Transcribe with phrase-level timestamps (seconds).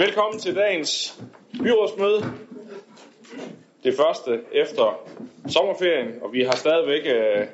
[0.00, 1.20] Velkommen til dagens
[1.62, 2.22] byrådsmøde.
[3.84, 5.08] Det første efter
[5.48, 7.46] sommerferien, og vi har stadigvæk uh,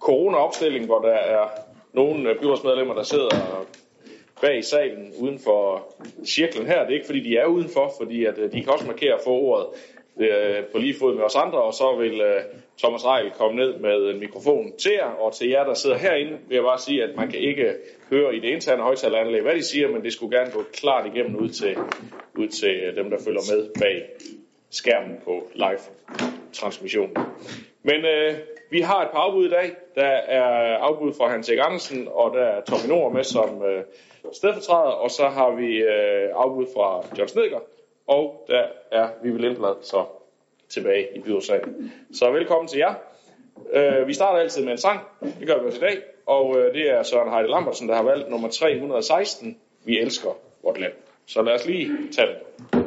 [0.00, 1.48] corona-opstilling, hvor der er
[1.92, 3.66] nogle øh, byrådsmedlemmer, der sidder
[4.40, 5.94] bag i salen uden for
[6.26, 6.80] cirklen her.
[6.80, 9.24] Det er ikke fordi, de er udenfor, fordi at, øh, de kan også markere at
[9.24, 9.66] få ordet
[10.16, 12.22] uh, på lige fod med os andre, og så vil
[12.78, 16.38] Thomas Reil komme ned med en mikrofon til jer, og til jer, der sidder herinde,
[16.48, 17.74] vil jeg bare sige, at man kan ikke
[18.10, 21.36] høre i det interne højtaleranlæg, hvad de siger, men det skulle gerne gå klart igennem
[21.36, 21.76] ud til,
[22.38, 24.08] ud til dem, der følger med bag
[24.70, 27.16] skærmen på live-transmissionen.
[27.82, 28.34] Men øh,
[28.70, 29.70] vi har et par afbud i dag.
[29.94, 30.06] Der
[30.40, 33.84] er afbud fra Hans Erik Andersen, og der er Tommy Nord med som øh,
[34.32, 37.60] stedfortræder, og så har vi øh, afbud fra John Snedker,
[38.06, 40.04] og der er Vivi Lindblad så
[40.68, 41.92] tilbage i byrådssagen.
[42.12, 42.94] Så velkommen til jer.
[43.72, 45.00] Øh, vi starter altid med en sang.
[45.40, 45.98] Det gør vi også i dag.
[46.26, 49.56] Og øh, det er Søren Heide Lambertsen, der har valgt nummer 316.
[49.84, 50.30] Vi elsker
[50.62, 50.92] vort land.
[51.26, 52.77] Så lad os lige tage den.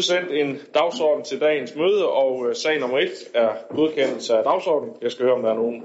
[0.00, 4.96] Udsendt en dagsorden til dagens møde, og øh, sag nummer 1 er godkendelse af dagsordenen.
[5.02, 5.82] Jeg skal høre, om der er nogle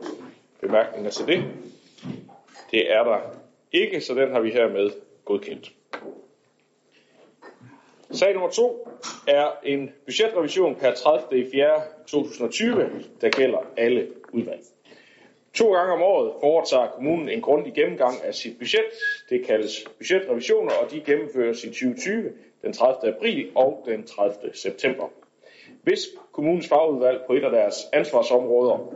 [0.61, 1.43] bemærkninger til det.
[2.71, 3.19] Det er der
[3.71, 4.91] ikke, så den har vi hermed
[5.25, 5.71] godkendt.
[8.11, 8.87] Sag nummer 2
[9.27, 11.39] er en budgetrevision per 30.
[11.39, 11.81] i 4.
[12.07, 12.89] 2020,
[13.21, 14.61] der gælder alle udvalg.
[15.53, 18.91] To gange om året foretager kommunen en grundig gennemgang af sit budget.
[19.29, 22.31] Det kaldes budgetrevisioner, og de gennemføres i 2020
[22.65, 23.15] den 30.
[23.15, 24.53] april og den 30.
[24.53, 25.07] september.
[25.83, 25.99] Hvis
[26.31, 28.93] kommunens fagudvalg på et af deres ansvarsområder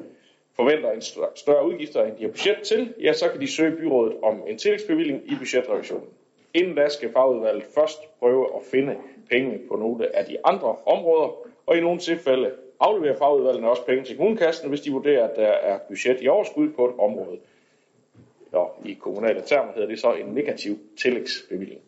[0.55, 1.01] forventer en
[1.35, 4.57] større udgifter, end de har budget til, ja, så kan de søge byrådet om en
[4.57, 6.07] tillægsbevilling i budgetrevisionen.
[6.53, 8.95] Inden da skal fagudvalget først prøve at finde
[9.29, 14.03] penge på nogle af de andre områder, og i nogle tilfælde afleverer fagudvalgene også penge
[14.03, 17.37] til kommunekassen, hvis de vurderer, at der er budget i overskud på et område.
[18.51, 21.81] Og i kommunale termer hedder det så en negativ tillægsbevilling.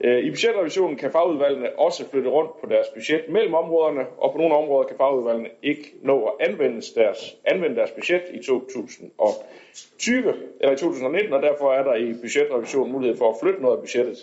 [0.00, 4.38] Øh, I budgetrevisionen kan fagudvalgene også flytte rundt på deres budget mellem områderne, og på
[4.38, 10.72] nogle områder kan fagudvalgene ikke nå at anvende deres, anvende deres budget i 2020 eller
[10.72, 14.18] i 2019, og derfor er der i budgetrevisionen mulighed for at flytte noget af budgettet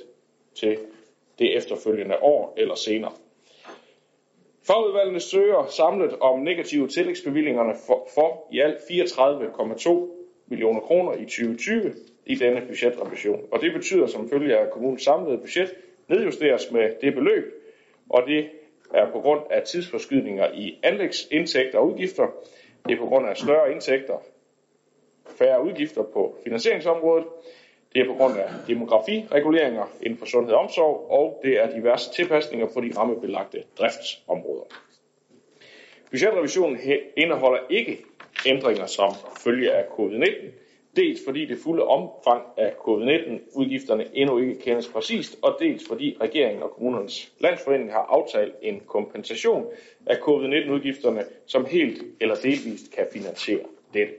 [0.55, 0.77] til
[1.39, 3.11] det efterfølgende år eller senere.
[4.67, 9.89] Fagudvalgene søger samlet om negative tillægsbevillingerne for, for i alt 34,2
[10.47, 11.93] millioner kroner i 2020
[12.25, 13.47] i denne budgetrevision.
[13.51, 15.73] Og det betyder som følge af kommunens samlede budget
[16.07, 17.53] nedjusteres med det beløb,
[18.09, 18.49] og det
[18.93, 22.27] er på grund af tidsforskydninger i anlægsindtægter og udgifter.
[22.87, 24.23] Det er på grund af større indtægter,
[25.27, 27.25] færre udgifter på finansieringsområdet.
[27.93, 32.11] Det er på grund af demografireguleringer inden for sundhed og omsorg, og det er diverse
[32.11, 34.63] tilpasninger på de rammebelagte driftsområder.
[36.09, 36.77] Budgetrevisionen
[37.17, 37.97] indeholder ikke
[38.45, 39.11] ændringer som
[39.43, 40.64] følge af covid-19,
[40.95, 46.63] dels fordi det fulde omfang af covid-19-udgifterne endnu ikke kendes præcist, og dels fordi regeringen
[46.63, 49.65] og kommunernes landsforening har aftalt en kompensation
[50.05, 54.13] af covid-19-udgifterne, som helt eller delvist kan finansiere dette.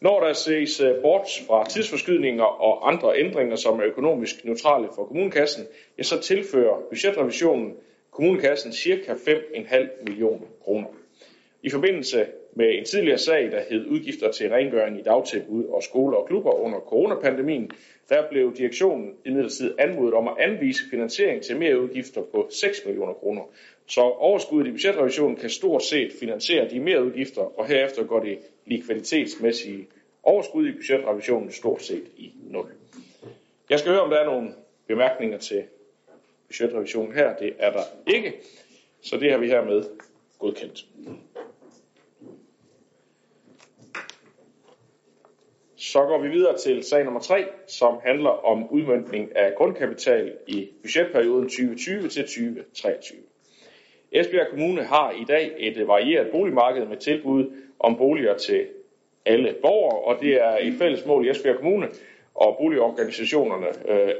[0.00, 5.04] Når der ses øh, bort fra tidsforskydninger og andre ændringer, som er økonomisk neutrale for
[5.04, 5.64] kommunekassen,
[5.98, 7.74] ja, så tilfører budgetrevisionen
[8.10, 9.12] kommunekassen ca.
[9.12, 10.88] 5,5 millioner kroner.
[11.62, 16.16] I forbindelse med en tidligere sag, der hed udgifter til rengøring i dagtilbud og skoler
[16.16, 17.70] og klubber under coronapandemien,
[18.08, 23.12] der blev direktionen imidlertid anmodet om at anvise finansiering til mere udgifter på 6 millioner
[23.12, 23.42] kroner.
[23.86, 28.38] Så overskuddet i budgetrevisionen kan stort set finansiere de mere udgifter, og herefter går det
[28.66, 29.86] likviditetsmæssige
[30.22, 32.66] overskud i budgetrevisionen stort set i nul.
[33.70, 34.54] Jeg skal høre, om der er nogle
[34.86, 35.64] bemærkninger til
[36.46, 37.36] budgetrevisionen her.
[37.36, 38.32] Det er der ikke,
[39.02, 39.84] så det har vi hermed
[40.38, 40.86] godkendt.
[45.92, 50.68] Så går vi videre til sag nummer 3, som handler om udmyndning af grundkapital i
[50.82, 53.18] budgetperioden 2020 til 2023.
[54.12, 58.66] Esbjerg Kommune har i dag et varieret boligmarked med tilbud om boliger til
[59.26, 61.88] alle borgere, og det er et fælles mål i Esbjerg Kommune
[62.34, 64.14] og boligorganisationerne øh,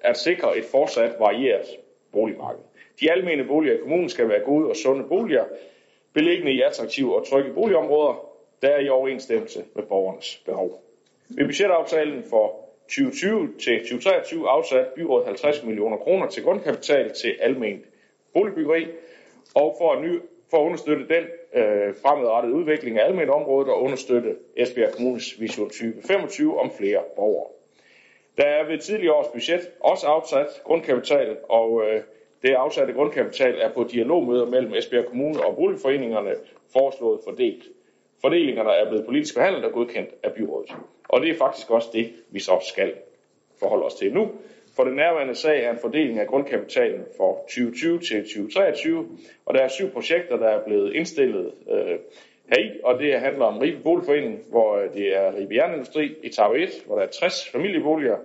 [0.00, 1.66] at sikre et fortsat varieret
[2.12, 2.62] boligmarked.
[3.00, 5.44] De almene boliger i kommunen skal være gode og sunde boliger,
[6.12, 8.25] beliggende i attraktive og trygge boligområder,
[8.62, 10.82] der er i overensstemmelse med borgernes behov.
[11.28, 17.84] Ved budgetaftalen for 2020 til 2023 afsat byrådet 50 millioner kroner til grundkapital til almen
[18.34, 18.86] boligbyggeri,
[19.54, 20.20] og for at, ny,
[20.50, 25.68] for at understøtte den øh, fremadrettede udvikling af almindeligt område og understøtte Esbjerg Kommunes Vision
[25.68, 27.50] 2025 om flere borgere.
[28.36, 32.02] Der er ved tidligere års budget også afsat grundkapital, og øh,
[32.42, 36.34] det afsatte grundkapital er på dialogmøder mellem Esbjerg Kommune og boligforeningerne
[36.72, 37.64] foreslået fordelt.
[38.26, 40.70] Fordelingerne er blevet politisk behandlet og godkendt af byrådet.
[41.08, 42.92] Og det er faktisk også det, vi så skal
[43.58, 44.30] forholde os til nu.
[44.76, 49.08] For den nærværende sag er en fordeling af grundkapitalen for 2020 til 2023,
[49.46, 51.98] og der er syv projekter, der er blevet indstillet øh,
[52.52, 56.70] heri, og det handler om Ribe Boligforening, hvor øh, det er Ribe Jernindustri, etape 1,
[56.86, 58.16] hvor der er 60 familieboliger,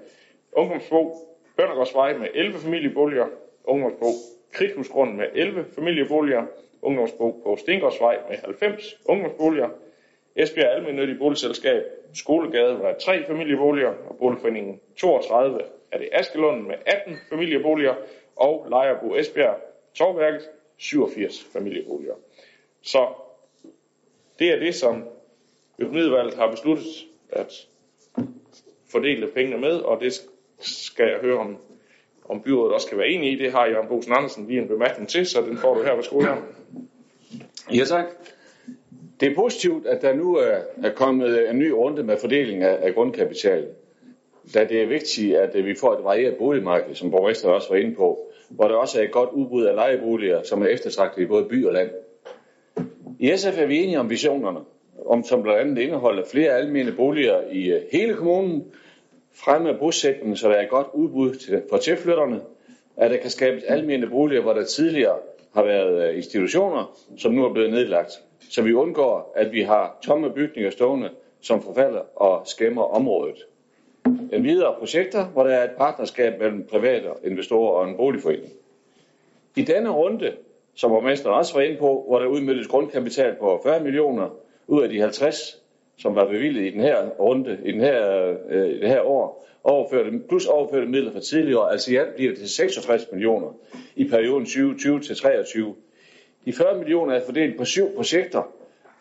[0.54, 1.16] Ungdomsbo,
[1.58, 3.26] Bøndergårdsvej med 11 familieboliger,
[3.64, 4.06] Ungdomsbo,
[4.52, 6.46] Kridthusgrund med 11 familieboliger,
[6.82, 9.70] Ungdomsbo på Stengårdsvej med 90 ungdomsboliger,
[10.36, 11.84] Esbjerg Almennyttige Boligselskab,
[12.14, 15.62] Skolegade, hvor der er tre familieboliger, og Boligforeningen 32
[15.92, 17.96] er det Askelund med 18 familieboliger,
[18.36, 19.58] og Lejerbo Esbjerg
[19.94, 22.14] Torværket 87 familieboliger.
[22.82, 23.08] Så
[24.40, 25.04] det er det, som
[25.80, 27.68] økonomiudvalget har besluttet at
[28.92, 30.22] fordele pengene med, og det
[30.60, 31.58] skal jeg høre, om,
[32.26, 33.36] om byrådet også kan være enig i.
[33.44, 36.04] Det har Jørgen Bosen Andersen lige en bemærkning til, så den får du her ved
[36.04, 36.30] skolen.
[37.74, 38.06] Ja, tak.
[39.22, 43.68] Det er positivt, at der nu er, kommet en ny runde med fordeling af, grundkapital,
[44.54, 47.96] da det er vigtigt, at vi får et varieret boligmarked, som borgmesteren også var inde
[47.96, 51.46] på, hvor der også er et godt udbud af lejeboliger, som er eftertragtet i både
[51.46, 51.90] by og land.
[53.20, 54.60] I SF er vi enige om visionerne,
[55.06, 58.64] om som blandt andet indeholder flere almene boliger i øh, hele kommunen,
[59.34, 62.42] fremme bosætningen, så der er et godt udbud til, for tilflytterne,
[62.98, 65.18] at der kan skabes almene boliger, hvor der tidligere
[65.54, 68.12] har været øh, institutioner, som nu er blevet nedlagt,
[68.50, 71.10] så vi undgår, at vi har tomme bygninger stående,
[71.42, 73.46] som forfalder og skæmmer området.
[74.06, 78.52] En videre projekter, hvor der er et partnerskab mellem private investorer og en boligforening.
[79.56, 80.34] I denne runde,
[80.76, 84.30] som borgmesteren også var inde på, hvor der udmødtes grundkapital på 40 millioner
[84.68, 85.62] ud af de 50,
[85.98, 89.48] som var bevilget i den her runde, i, den her, øh, i det her år,
[89.64, 93.56] overførte, plus overførte midler fra tidligere år, altså i alt bliver det til 66 millioner
[93.96, 95.76] i perioden 2020 til 23.
[96.46, 98.44] De 40 millioner er fordelt på syv projekter,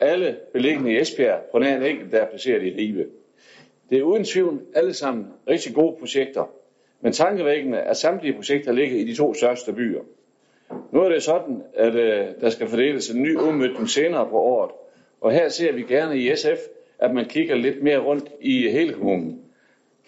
[0.01, 3.07] alle beliggende i Esbjerg, på nær en enkelt, der er placeret i Ribe.
[3.91, 6.51] Det er uden tvivl alle sammen rigtig gode projekter,
[7.01, 10.01] men tankevækkende er, samtlige projekter ligger i de to største byer.
[10.93, 14.71] Nu er det sådan, at øh, der skal fordeles en ny udmøntning senere på året,
[15.21, 16.59] og her ser vi gerne i SF,
[17.01, 19.41] at man kigger lidt mere rundt i hele kommunen.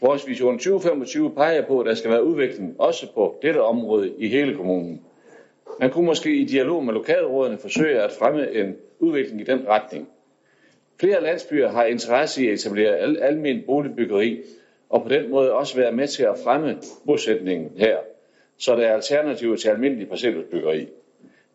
[0.01, 4.29] Vores vision 2025 peger på, at der skal være udvikling også på dette område i
[4.29, 5.01] hele kommunen.
[5.81, 10.09] Man kunne måske i dialog med lokalrådene forsøge at fremme en udvikling i den retning.
[11.01, 14.41] Flere landsbyer har interesse i at etablere al- almen boligbyggeri,
[14.91, 17.97] og på den måde også være med til at fremme bosætningen her,
[18.59, 20.89] så der er alternativer til almindelig parcelhusbyggeri.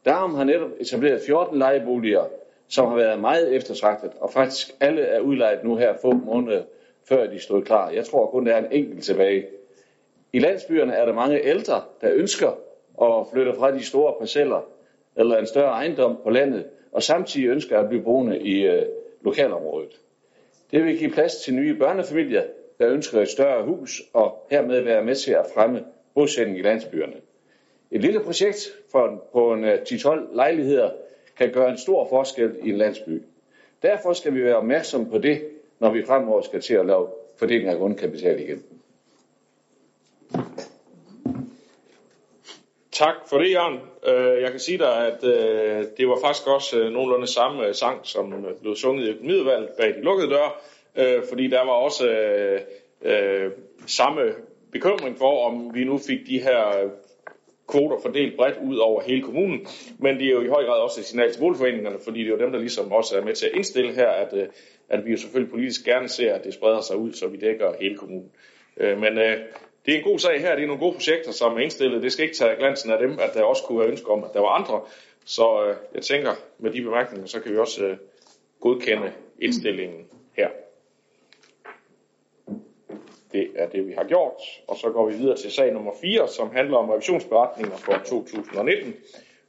[0.05, 2.23] Darum har netop etableret 14 lejeboliger,
[2.69, 6.63] som har været meget eftertragtet, og faktisk alle er udlejet nu her få måneder
[7.09, 7.89] før de stod klar.
[7.89, 9.45] Jeg tror kun, der er en enkelt tilbage.
[10.33, 12.49] I landsbyerne er der mange ældre, der ønsker
[13.01, 14.61] at flytte fra de store parceller
[15.15, 18.85] eller en større ejendom på landet, og samtidig ønsker at blive boende i øh,
[19.21, 20.01] lokalområdet.
[20.71, 22.43] Det vil give plads til nye børnefamilier,
[22.79, 27.13] der ønsker et større hus, og hermed være med til at fremme bosætning i landsbyerne.
[27.91, 30.89] Et lille projekt for, på en øh, 10-12 lejligheder
[31.37, 33.21] kan gøre en stor forskel i en landsby.
[33.81, 35.41] Derfor skal vi være opmærksomme på det,
[35.79, 37.07] når vi fremover skal til at lave
[37.39, 38.63] fordeling af grundkapital igen.
[42.91, 43.79] Tak for det, Jan.
[44.07, 47.99] Øh, jeg kan sige dig, at øh, det var faktisk også øh, nogenlunde samme sang,
[48.03, 50.51] som blev sunget i økonomiudvalget bag de lukkede døre,
[51.29, 52.07] fordi der var også
[53.87, 54.21] samme
[54.71, 56.89] bekymring for, om vi nu fik de her
[57.67, 59.67] kvoter fordelt bredt ud over hele kommunen,
[59.99, 62.31] men det er jo i høj grad også et signal til boligforeningerne, fordi det er
[62.31, 64.47] jo dem, der ligesom også er med til at indstille her, at, øh,
[64.89, 67.73] at vi jo selvfølgelig politisk gerne ser, at det spreder sig ud, så vi dækker
[67.81, 68.31] hele kommunen.
[68.77, 69.37] Øh, men øh,
[69.85, 72.03] det er en god sag her, det er nogle gode projekter, som er indstillet.
[72.03, 74.29] Det skal ikke tage glansen af dem, at der også kunne være ønske om, at
[74.33, 74.81] der var andre.
[75.25, 77.95] Så jeg tænker, med de bemærkninger, så kan vi også
[78.59, 80.05] godkende indstillingen
[80.37, 80.49] her.
[83.37, 84.41] Det er det, vi har gjort.
[84.67, 88.93] Og så går vi videre til sag nummer 4, som handler om revisionsberetninger for 2019.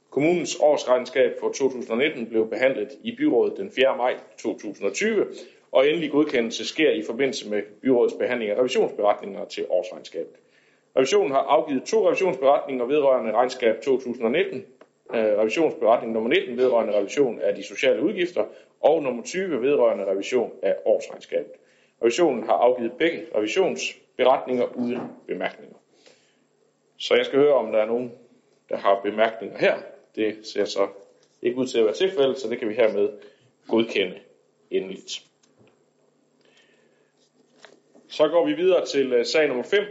[0.09, 3.97] Kommunens årsregnskab for 2019 blev behandlet i byrådet den 4.
[3.97, 5.25] maj 2020,
[5.71, 10.35] og endelig godkendelse sker i forbindelse med byrådets behandling af revisionsberetninger til årsregnskabet.
[10.97, 14.65] Revisionen har afgivet to revisionsberetninger vedrørende regnskab 2019.
[15.13, 18.45] Øh, revisionsberetning nummer 19 vedrørende revision af de sociale udgifter,
[18.81, 21.51] og nummer 20 vedrørende revision af årsregnskabet.
[22.01, 25.75] Revisionen har afgivet begge revisionsberetninger uden bemærkninger.
[26.97, 28.11] Så jeg skal høre, om der er nogen,
[28.69, 29.77] der har bemærkninger her.
[30.15, 30.87] Det ser så
[31.41, 33.09] ikke ud til at være tilfældet, så det kan vi hermed
[33.67, 34.19] godkende
[34.71, 35.25] endeligt.
[38.07, 39.83] Så går vi videre til øh, sag nummer 5,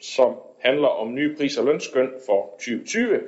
[0.00, 3.20] som handler om nye pris- og lønskøn for 2020.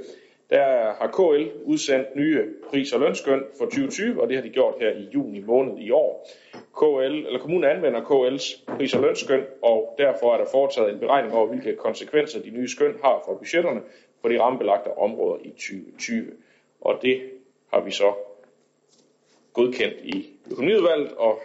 [0.51, 4.75] Der har KL udsendt nye pris- og lønskøn for 2020, og det har de gjort
[4.81, 6.29] her i juni måned i år.
[6.53, 11.35] KL, eller kommunen anvender KL's pris- og lønskøn, og derfor er der foretaget en beregning
[11.35, 13.81] over, hvilke konsekvenser de nye skøn har for budgetterne
[14.21, 16.33] for de rammebelagte områder i 2020.
[16.81, 17.31] Og det
[17.73, 18.15] har vi så
[19.53, 21.41] godkendt i økonomiudvalget, og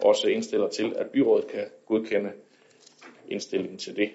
[0.00, 2.32] også indstiller til, at byrådet kan godkende
[3.28, 4.10] indstillingen til det.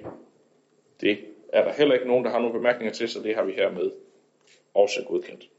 [1.02, 1.18] Det
[1.54, 3.92] er der heller ikke nogen, der har nogle bemærkninger til, så det har vi hermed
[4.74, 5.50] også godkendt.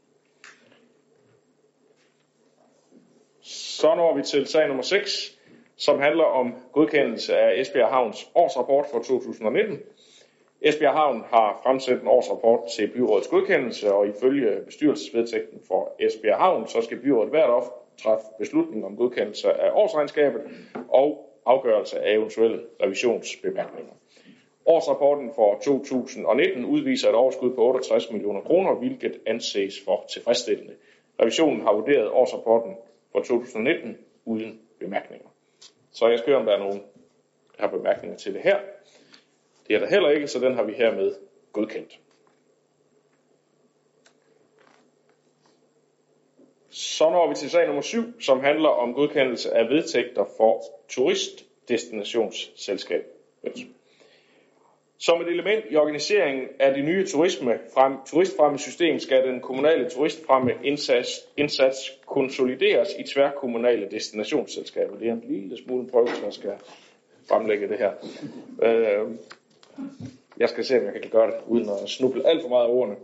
[3.41, 5.39] Så når vi til sag nummer 6,
[5.77, 9.79] som handler om godkendelse af Esbjerg Havns årsrapport for 2019.
[10.61, 16.67] Esbjerg Havn har fremsendt en årsrapport til byrådets godkendelse, og ifølge bestyrelsesvedtægten for Esbjerg Havn,
[16.67, 20.41] så skal byrådet hvert år træffe beslutning om godkendelse af årsregnskabet
[20.89, 23.93] og afgørelse af eventuelle revisionsbemærkninger.
[24.65, 30.75] Årsrapporten for 2019 udviser et overskud på 68 millioner kroner, hvilket anses for tilfredsstillende.
[31.21, 32.75] Revisionen har vurderet årsrapporten
[33.11, 35.27] for 2019 uden bemærkninger.
[35.91, 36.81] Så jeg skal høre, om der er nogen
[37.59, 38.59] har bemærkninger til det her.
[39.67, 41.15] Det er der heller ikke, så den har vi hermed
[41.53, 41.99] godkendt.
[46.69, 53.05] Så når vi til sag nummer 7, som handler om godkendelse af vedtægter for turistdestinationsselskab.
[54.97, 60.51] Som et element i organiseringen af det nye turisme frem, turistfremmesystem skal den kommunale turistfremme
[60.63, 64.97] indsats, indsats konsolideres i tværkommunale destinationsselskaber.
[64.97, 66.53] Det er en lille smule prøve, jeg skal
[67.29, 67.91] fremlægge det her.
[68.63, 69.09] Øh,
[70.37, 72.69] jeg skal se, om jeg kan gøre det, uden at snuble alt for meget af
[72.69, 72.95] ordene.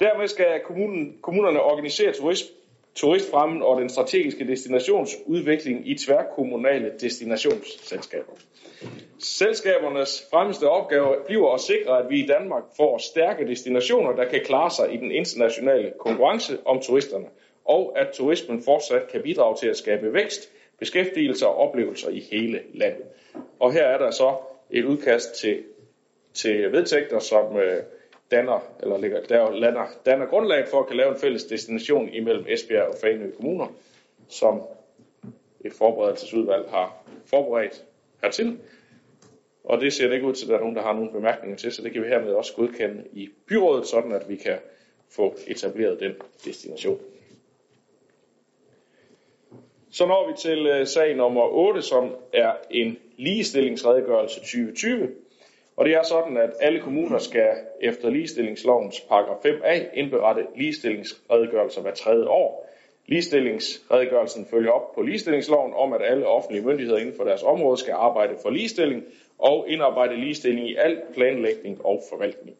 [0.00, 2.52] Dermed skal kommunen, kommunerne organisere turist,
[2.94, 8.32] turistfremmen og den strategiske destinationsudvikling i tværkommunale destinationsselskaber.
[9.18, 14.40] Selskabernes fremmeste opgave bliver at sikre, at vi i Danmark får stærke destinationer, der kan
[14.44, 17.26] klare sig i den internationale konkurrence om turisterne,
[17.64, 22.60] og at turismen fortsat kan bidrage til at skabe vækst, beskæftigelse og oplevelser i hele
[22.74, 23.04] landet.
[23.60, 24.36] Og her er der så
[24.70, 25.62] et udkast til,
[26.34, 27.82] til vedtægter, som øh,
[28.30, 32.44] danner, eller ligger, der lander, danner grundlag for at kan lave en fælles destination imellem
[32.48, 33.66] Esbjerg og Fanø kommuner,
[34.28, 34.62] som
[35.64, 37.84] et forberedelsesudvalg har forberedt
[38.22, 38.58] hertil.
[39.64, 41.56] Og det ser det ikke ud til, at der er nogen, der har nogle bemærkninger
[41.56, 44.58] til, så det kan vi hermed også godkende i byrådet, sådan at vi kan
[45.10, 46.12] få etableret den
[46.44, 47.00] destination.
[49.92, 55.08] Så når vi til øh, sag nummer 8, som er en ligestillingsredegørelse 2020.
[55.76, 61.94] Og det er sådan, at alle kommuner skal efter ligestillingslovens paragraf 5a indberette ligestillingsredegørelser hver
[61.94, 62.70] tredje år.
[63.06, 67.92] Ligestillingsredegørelsen følger op på ligestillingsloven om, at alle offentlige myndigheder inden for deres område skal
[67.92, 69.04] arbejde for ligestilling
[69.38, 72.56] og indarbejde ligestilling i al planlægning og forvaltning.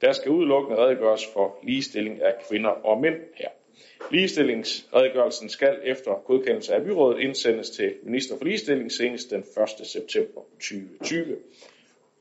[0.00, 3.48] Der skal udelukkende redegøres for ligestilling af kvinder og mænd her.
[4.10, 9.86] Ligestillingsredegørelsen skal efter godkendelse af byrådet indsendes til minister for ligestilling senest den 1.
[9.86, 11.36] september 2020.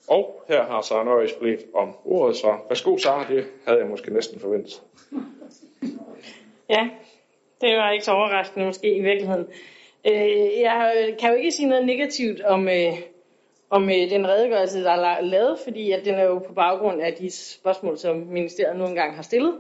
[0.08, 4.14] Og her har Sara Nøjes blevet om ordet, så værsgo Sara, det havde jeg måske
[4.14, 4.82] næsten forventet.
[6.70, 6.90] Ja,
[7.62, 9.48] det var ikke så overraskende måske i virkeligheden.
[10.08, 12.94] Øh, jeg kan jo ikke sige noget negativt om, øh,
[13.70, 17.14] om øh, den redegørelse, der er lavet, fordi at den er jo på baggrund af
[17.14, 19.54] de spørgsmål, som ministeriet nu engang har stillet.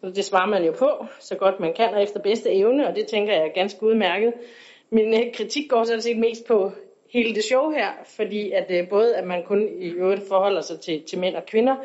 [0.00, 2.96] Så det svarer man jo på, så godt man kan, og efter bedste evne, og
[2.96, 4.32] det tænker jeg er ganske udmærket.
[4.90, 6.72] Min øh, kritik går sådan set mest på
[7.12, 10.80] hele det show her, fordi at øh, både at man kun i øvrigt forholder sig
[10.80, 11.76] til, til mænd og kvinder,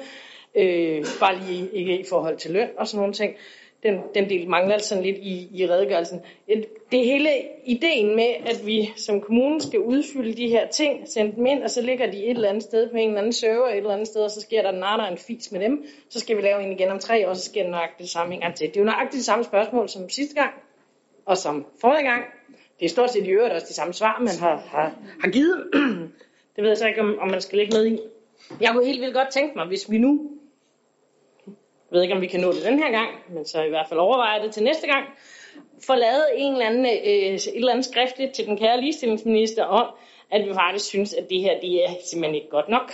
[0.56, 3.36] øh, bare lige ikke i forhold til løn og sådan nogle ting,
[3.84, 6.22] den, den del mangler altså sådan lidt i, i redegørelsen.
[6.50, 7.30] Øh, det hele
[7.66, 11.70] ideen med, at vi som kommune skal udfylde de her ting, sende dem ind, og
[11.70, 14.08] så ligger de et eller andet sted på en eller anden server et eller andet
[14.08, 16.64] sted, og så sker der en natter en fis med dem, så skal vi lave
[16.64, 18.68] en igen om tre år, så sker der nøjagtigt det samme en gang til.
[18.68, 20.54] Det er jo nøjagtigt det samme spørgsmål som sidste gang,
[21.26, 22.24] og som forrige gang.
[22.82, 25.70] Det er stort set i øvrigt også de samme svar, man har, har, har givet.
[26.56, 28.00] det ved jeg så ikke, om, om man skal lægge noget i.
[28.62, 30.32] Jeg kunne helt vildt godt tænke mig, hvis vi nu
[31.92, 33.86] jeg ved ikke, om vi kan nå det den her gang, men så i hvert
[33.90, 35.06] fald overveje det til næste gang.
[35.86, 39.96] Få lavet en eller anden, øh, et eller andet skriftligt til den kære ligestillingsminister om,
[40.32, 42.92] at vi faktisk synes, at det her det er simpelthen ikke godt nok.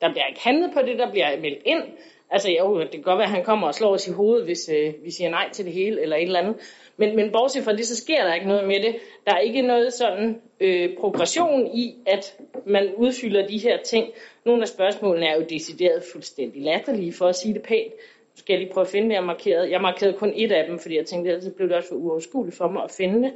[0.00, 1.82] Der bliver ikke handlet på det, der bliver meldt ind.
[2.30, 4.68] Altså jo, det kan godt være, at han kommer og slår os i hovedet, hvis
[4.68, 6.56] øh, vi siger nej til det hele, eller et eller andet.
[6.96, 8.96] Men, men bortset fra det, så sker der ikke noget med det.
[9.26, 12.36] Der er ikke noget sådan øh, progression i, at
[12.66, 14.06] man udfylder de her ting.
[14.44, 17.92] Nogle af spørgsmålene er jo decideret fuldstændig latterlige, for at sige det pænt
[18.34, 19.70] skal jeg lige prøve at finde det, jeg markerede.
[19.70, 21.96] Jeg markerede kun et af dem, fordi jeg tænkte, at det blev det også for
[21.96, 23.32] uoverskueligt for mig at finde det.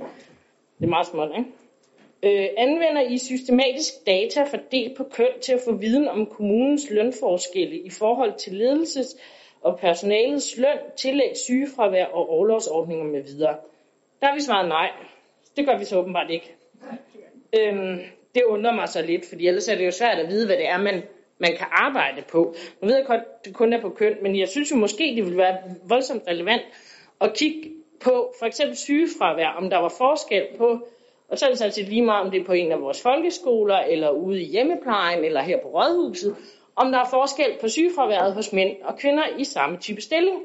[0.78, 1.50] Det er meget småt, ikke?
[2.22, 7.76] Øh, anvender I systematisk data fordelt på køn til at få viden om kommunens lønforskelle
[7.76, 9.18] i forhold til ledelses-
[9.60, 13.56] og personalets løn, tillæg, sygefravær og overlovsordninger med videre?
[14.20, 14.90] Der har vi svaret nej.
[15.56, 16.54] Det gør vi så åbenbart ikke.
[17.58, 17.98] Øhm,
[18.34, 20.68] det undrer mig så lidt, fordi ellers er det jo svært at vide, hvad det
[20.68, 21.02] er, man
[21.42, 22.54] man kan arbejde på.
[22.80, 25.24] Nu ved jeg godt, det kun er på køn, men jeg synes jo måske, det
[25.24, 26.62] ville være voldsomt relevant
[27.20, 30.88] at kigge på for eksempel sygefravær, om der var forskel på,
[31.32, 33.02] og så er det sådan set lige meget, om det er på en af vores
[33.02, 36.36] folkeskoler, eller ude i hjemmeplejen, eller her på rådhuset,
[36.76, 40.40] om der er forskel på sygefraværet hos mænd og kvinder i samme type stilling.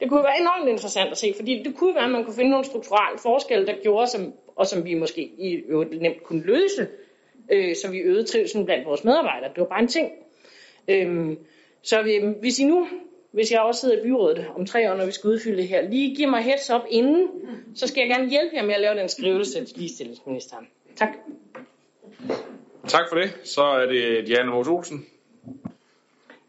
[0.00, 2.50] Det kunne være enormt interessant at se, fordi det kunne være, at man kunne finde
[2.50, 6.88] nogle strukturelle forskelle, der gjorde, som, og som vi måske i øvrigt nemt kunne løse,
[7.52, 9.48] øh, så vi øgede trivselen blandt vores medarbejdere.
[9.48, 10.12] Det var bare en ting.
[10.88, 11.38] Øhm,
[11.82, 12.86] så vi, hvis I nu,
[13.34, 15.88] hvis jeg også sidder i byrådet om tre år, når vi skal udfylde det her,
[15.90, 17.28] lige giv mig heads up inden,
[17.74, 20.66] så skal jeg gerne hjælpe jer med at lave den skrivelse til ligestillingsministeren.
[20.96, 21.08] Tak.
[22.88, 23.36] Tak for det.
[23.44, 25.06] Så er det Diana Mos Olsen.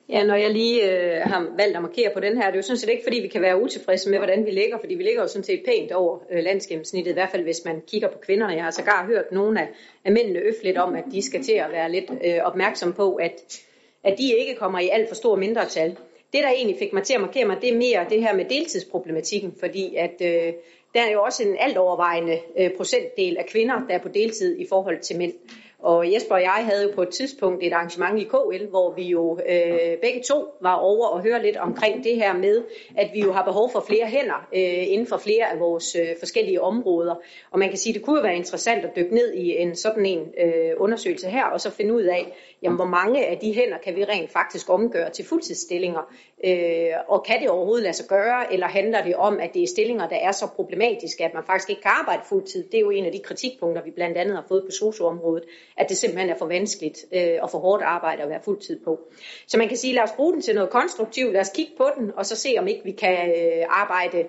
[0.09, 2.61] Ja, når jeg lige øh, har valgt at markere på den her, det er jo
[2.61, 5.21] sådan set ikke, fordi vi kan være utilfredse med, hvordan vi ligger, fordi vi ligger
[5.21, 8.53] jo sådan set pænt over øh, landsgennemsnittet, i hvert fald hvis man kigger på kvinderne.
[8.53, 9.67] Jeg har sågar hørt nogle af,
[10.05, 13.15] af mændene øf lidt om, at de skal til at være lidt øh, opmærksom på,
[13.15, 13.61] at,
[14.03, 15.97] at de ikke kommer i alt for stor mindretal.
[16.35, 18.45] Det, der egentlig fik mig til at markere mig, det er mere det her med
[18.45, 20.53] deltidsproblematikken, fordi at øh,
[20.93, 24.59] der er jo også en alt overvejende øh, procentdel af kvinder, der er på deltid
[24.59, 25.33] i forhold til mænd.
[25.79, 29.03] Og Jesper og jeg havde jo på et tidspunkt et arrangement i KL, hvor vi
[29.03, 32.63] jo øh, begge to var over og høre lidt omkring det her med,
[32.97, 36.07] at vi jo har behov for flere hænder øh, inden for flere af vores øh,
[36.19, 37.15] forskellige områder.
[37.51, 40.05] Og man kan sige, at det kunne være interessant at dykke ned i en sådan
[40.05, 43.77] en øh, undersøgelse her, og så finde ud af, jamen, hvor mange af de hænder
[43.77, 46.13] kan vi rent faktisk omgøre til fuldtidsstillinger.
[46.45, 49.67] Øh, og kan det overhovedet lade sig gøre, eller handler det om, at det er
[49.67, 52.63] stillinger, der er så problematiske, at man faktisk ikke kan arbejde fuldtid?
[52.63, 55.43] Det er jo en af de kritikpunkter, vi blandt andet har fået på socioområdet,
[55.77, 58.99] at det simpelthen er for vanskeligt øh, og for hårdt arbejde at være fuldtid på.
[59.47, 61.89] Så man kan sige, lad os bruge den til noget konstruktivt, lad os kigge på
[61.97, 64.27] den, og så se om ikke vi kan øh, arbejde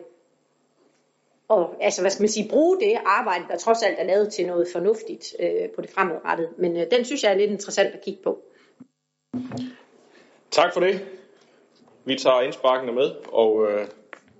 [1.48, 4.46] og altså, hvad skal man sige, bruge det arbejde, der trods alt er lavet til
[4.46, 6.48] noget fornuftigt øh, på det fremadrettede.
[6.58, 8.42] Men øh, den synes jeg er lidt interessant at kigge på.
[10.50, 11.06] Tak for det.
[12.04, 13.86] Vi tager indsparkene med, og øh,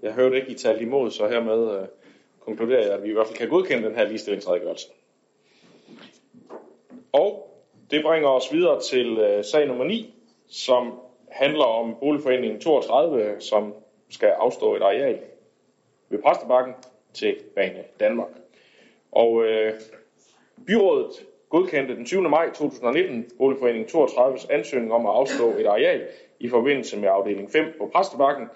[0.02, 1.86] jeg hørte ikke, I talte imod, så hermed øh,
[2.40, 4.88] konkluderer jeg, at vi i hvert fald kan godkende den her ligestillingsredegørelse.
[7.20, 7.50] Og
[7.90, 10.14] det bringer os videre til øh, sag nummer 9,
[10.48, 13.74] som handler om boligforeningen 32, som
[14.10, 15.18] skal afstå et areal
[16.08, 16.74] ved Præstebakken
[17.14, 18.28] til Bane Danmark.
[19.12, 19.72] Og øh,
[20.66, 21.10] byrådet
[21.48, 22.22] godkendte den 20.
[22.22, 26.06] maj 2019 Boligforening 32's ansøgning om at afstå et areal
[26.40, 28.46] i forbindelse med afdeling 5 på Præstebakken.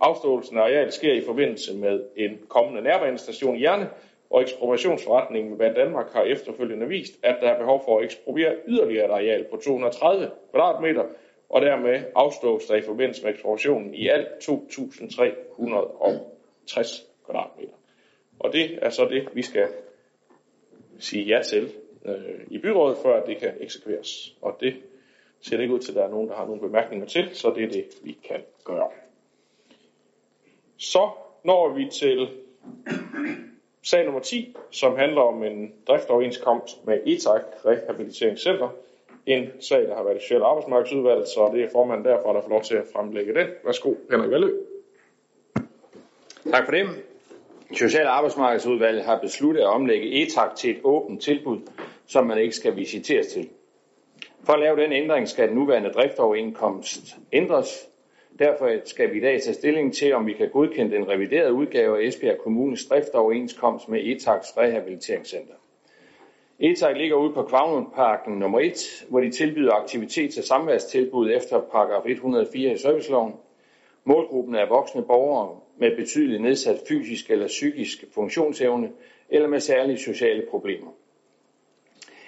[0.00, 3.90] Afståelsen af areal sker i forbindelse med en kommende nærbanestation i Hjerne,
[4.30, 9.04] og ekspropriationsforretningen med Danmark har efterfølgende vist, at der er behov for at ekspropriere yderligere
[9.04, 11.04] et areal på 230 kvadratmeter,
[11.48, 17.72] og dermed afstås der i forbindelse med ekspropriationen i alt 2.360 kvadratmeter.
[18.38, 19.68] Og det er så det, vi skal
[20.98, 21.72] sige ja til
[22.04, 24.36] øh, i byrådet, før det kan eksekveres.
[24.42, 24.74] Og det
[25.40, 27.52] ser det ikke ud til, at der er nogen, der har nogle bemærkninger til, så
[27.56, 28.90] det er det, vi kan gøre.
[30.76, 31.10] Så
[31.44, 32.28] når vi til
[33.86, 38.68] sag nummer 10, som handler om en driftsoverenskomst med ETAC Rehabiliteringscenter.
[39.26, 42.48] En sag, der har været i Social Arbejdsmarkedsudvalget, så det er formanden derfra, der får
[42.48, 43.46] lov til at fremlægge den.
[43.64, 44.50] Værsgo, Henrik Valø.
[46.50, 46.86] Tak for det.
[47.74, 51.58] Social- Arbejdsmarkedsudvalget har besluttet at omlægge ETAC til et åbent tilbud,
[52.06, 53.48] som man ikke skal visiteres til.
[54.44, 57.88] For at lave den ændring skal den nuværende driftoverenskomst ændres.
[58.38, 62.02] Derfor skal vi i dag tage stilling til, om vi kan godkende den reviderede udgave
[62.02, 65.54] af Esbjerg Kommunes driftoverenskomst med ETAGs Rehabiliteringscenter.
[66.58, 72.02] ETAG ligger ude på Kvavnundparken nummer 1, hvor de tilbyder aktivitets- og samværstilbud efter paragraf
[72.06, 73.32] 104 i serviceloven.
[74.04, 78.90] Målgruppen er voksne borgere med betydeligt nedsat fysisk eller psykisk funktionsevne
[79.28, 80.90] eller med særlige sociale problemer.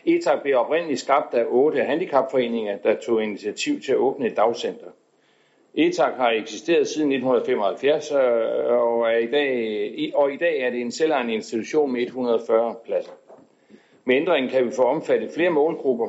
[0.04, 4.90] ETAG blev oprindeligt skabt af otte handicapforeninger, der tog initiativ til at åbne et dagcenter.
[5.80, 10.80] ETAG har eksisteret siden 1975, øh, og, er i dag, og i dag er det
[10.80, 13.12] en selvejende institution med 140 pladser.
[14.04, 16.08] Med ændringen kan vi få omfattet flere målgrupper,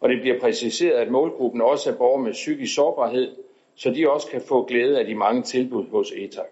[0.00, 3.36] og det bliver præciseret, at målgruppen også er borgere med psykisk sårbarhed,
[3.74, 6.46] så de også kan få glæde af de mange tilbud hos ETAG.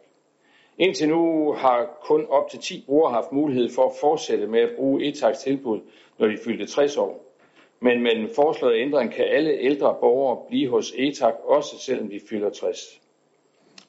[0.78, 4.70] Indtil nu har kun op til 10 brugere haft mulighed for at fortsætte med at
[4.76, 5.80] bruge ETAGs tilbud,
[6.18, 7.31] når de fyldte 60 år.
[7.82, 12.20] Men med den foreslåede ændring kan alle ældre borgere blive hos ETAG, også selvom de
[12.28, 13.00] fylder 60.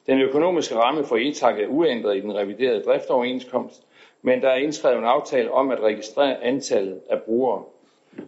[0.06, 3.82] Den økonomiske ramme for ETAG er uændret i den reviderede driftoverenskomst,
[4.22, 7.62] men der er indskrevet en aftale om at registrere antallet af brugere.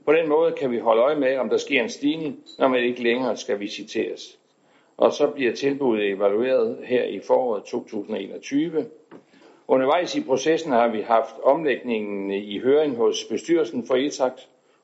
[0.05, 2.85] På den måde kan vi holde øje med, om der sker en stigning, når man
[2.85, 4.39] ikke længere skal visiteres.
[4.97, 8.87] Og så bliver tilbuddet evalueret her i foråret 2021.
[9.69, 14.33] Undervejs i processen har vi haft omlægningen i høring hos bestyrelsen for ETAG,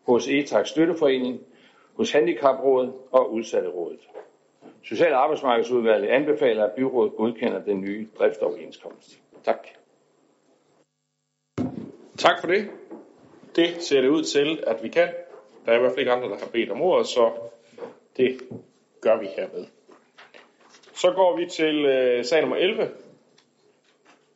[0.03, 1.41] hos ETAKs Støtteforening,
[1.97, 4.01] hos Handicaprådet og Udsatterådet.
[4.85, 9.19] Social- og Arbejdsmarkedsudvalget anbefaler, at byrådet godkender den nye driftsoverenskomst.
[9.45, 9.67] Tak.
[12.19, 12.71] Tak for det.
[13.57, 15.09] Det ser det ud til, at vi kan.
[15.67, 17.33] Der er i hvert fald ikke andre, der har bedt om ordet, så
[18.17, 18.41] det
[19.01, 19.67] gør vi hermed.
[20.95, 22.91] Så går vi til øh, sag nummer 11,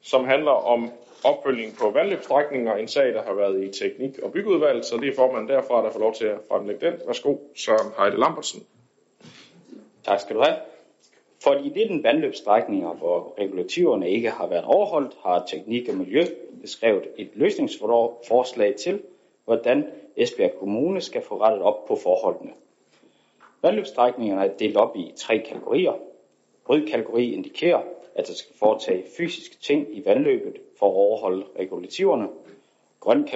[0.00, 0.90] som handler om
[1.26, 2.74] opfølging på vandløbsstrækninger.
[2.74, 5.90] En sag, der har været i teknik- og byggeudvalg, så det er formanden derfra, der
[5.90, 6.94] får lov til at fremlægge den.
[7.06, 8.66] Værsgo, Søren Heide Lambertsen.
[10.04, 10.56] Tak skal du have.
[11.42, 16.24] Fordi det er den vandløbsstrækninger, hvor regulativerne ikke har været overholdt, har Teknik og Miljø
[16.60, 19.02] beskrevet et løsningsforslag til,
[19.44, 19.86] hvordan
[20.16, 22.52] Esbjerg Kommune skal få rettet op på forholdene.
[23.62, 25.92] Vandløbsstrækningerne er delt op i tre kategorier.
[26.68, 27.82] Rød kategori indikerer,
[28.14, 32.28] at der skal foretage fysiske ting i vandløbet for at overholde regulativerne.
[33.00, 33.28] Grøn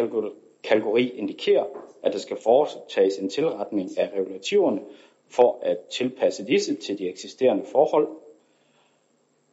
[0.63, 1.65] kategori indikerer,
[2.03, 4.81] at der skal foretages en tilretning af regulativerne
[5.29, 8.09] for at tilpasse disse til de eksisterende forhold.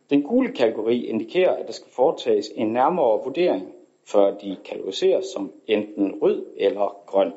[0.10, 3.74] Den gule kategori indikerer, at der skal foretages en nærmere vurdering,
[4.06, 7.34] før de kategoriseres som enten rød eller grøn.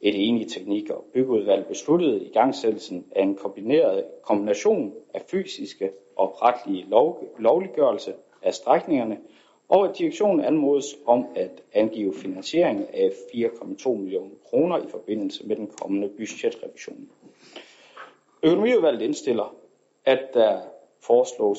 [0.00, 6.42] Et enigt teknik- og byggeudvalg besluttede i gangsættelsen af en kombineret kombination af fysiske og
[6.42, 9.18] retlige lov, lovliggørelse af strækningerne,
[9.68, 15.56] og at direktionen anmodes om at angive finansiering af 4,2 millioner kroner i forbindelse med
[15.56, 17.08] den kommende budgetrevision.
[18.42, 19.54] Økonomiudvalget indstiller,
[20.04, 20.60] at der
[21.00, 21.58] foreslås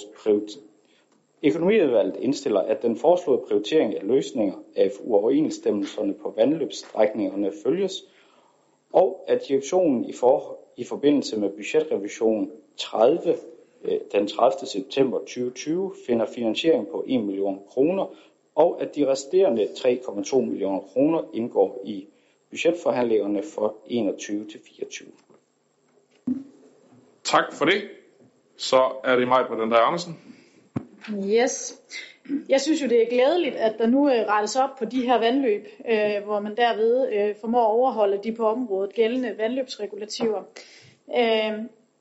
[1.44, 8.04] Økonomiudvalget indstiller, at den foreslåede prioritering af løsninger af uoverensstemmelserne på vandløbsstrækningerne følges,
[8.94, 13.36] og at direktionen i, for, i forbindelse med budgetrevision 30
[14.12, 14.68] den 30.
[14.68, 18.06] september 2020 finder finansiering på 1 million kroner,
[18.56, 22.08] og at de resterende 3,2 millioner kroner indgår i
[22.50, 25.08] budgetforhandlingerne for 21 til 24.
[27.24, 27.82] Tak for det.
[28.58, 30.20] Så er det mig på den der Andersen.
[31.10, 31.82] Yes.
[32.50, 35.20] Jeg synes jo, det er glædeligt, at der nu øh, rettes op på de her
[35.20, 40.44] vandløb, øh, hvor man derved øh, formår at overholde de på området gældende vandløbsregulativer.
[41.18, 41.54] Øh,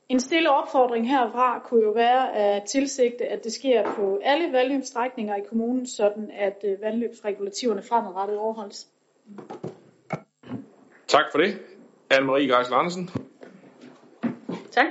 [0.09, 5.37] en stille opfordring herfra kunne jo være at tilsigte, at det sker på alle vandløbsstrækninger
[5.37, 8.89] i kommunen, sådan at øh, vandløbsregulativerne fremadrettet overholdes.
[11.09, 11.59] Tak for det.
[12.15, 13.11] Anne-Marie Geisler Andersen.
[14.71, 14.87] Tak.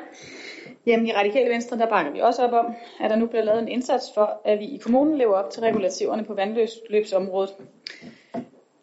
[0.86, 3.62] Jamen i Radikale Venstre, der bakker vi også op om, at der nu bliver lavet
[3.62, 7.54] en indsats for, at vi i kommunen lever op til regulativerne på vandløbsområdet.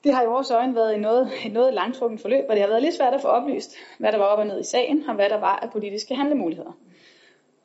[0.04, 2.68] Det har i vores øjne været et noget, et noget langtrukken forløb, og det har
[2.68, 5.14] været lidt svært at få oplyst, hvad der var op og ned i sagen, og
[5.14, 6.72] hvad der var af politiske handlemuligheder.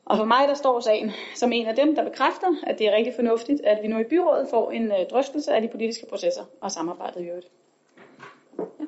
[0.06, 2.96] Og for mig, der står sagen som en af dem, der bekræfter, at det er
[2.96, 6.44] rigtig fornuftigt, at vi nu i byrådet får en øh, drøftelse af de politiske processer
[6.62, 7.48] og samarbejdet i øvrigt.
[8.60, 8.86] Ja.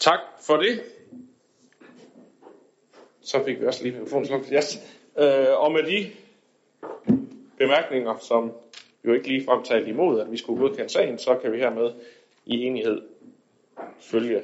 [0.00, 0.82] Tak for det.
[3.20, 4.48] Så fik vi også lige mikrofonen slukket.
[4.52, 4.98] Yes.
[5.18, 6.10] Øh, og med de
[7.58, 8.52] bemærkninger, som
[9.04, 11.92] jo ikke lige fremtalt imod, at vi skulle godkende sagen, så kan vi hermed
[12.46, 13.02] i enighed
[14.00, 14.42] følge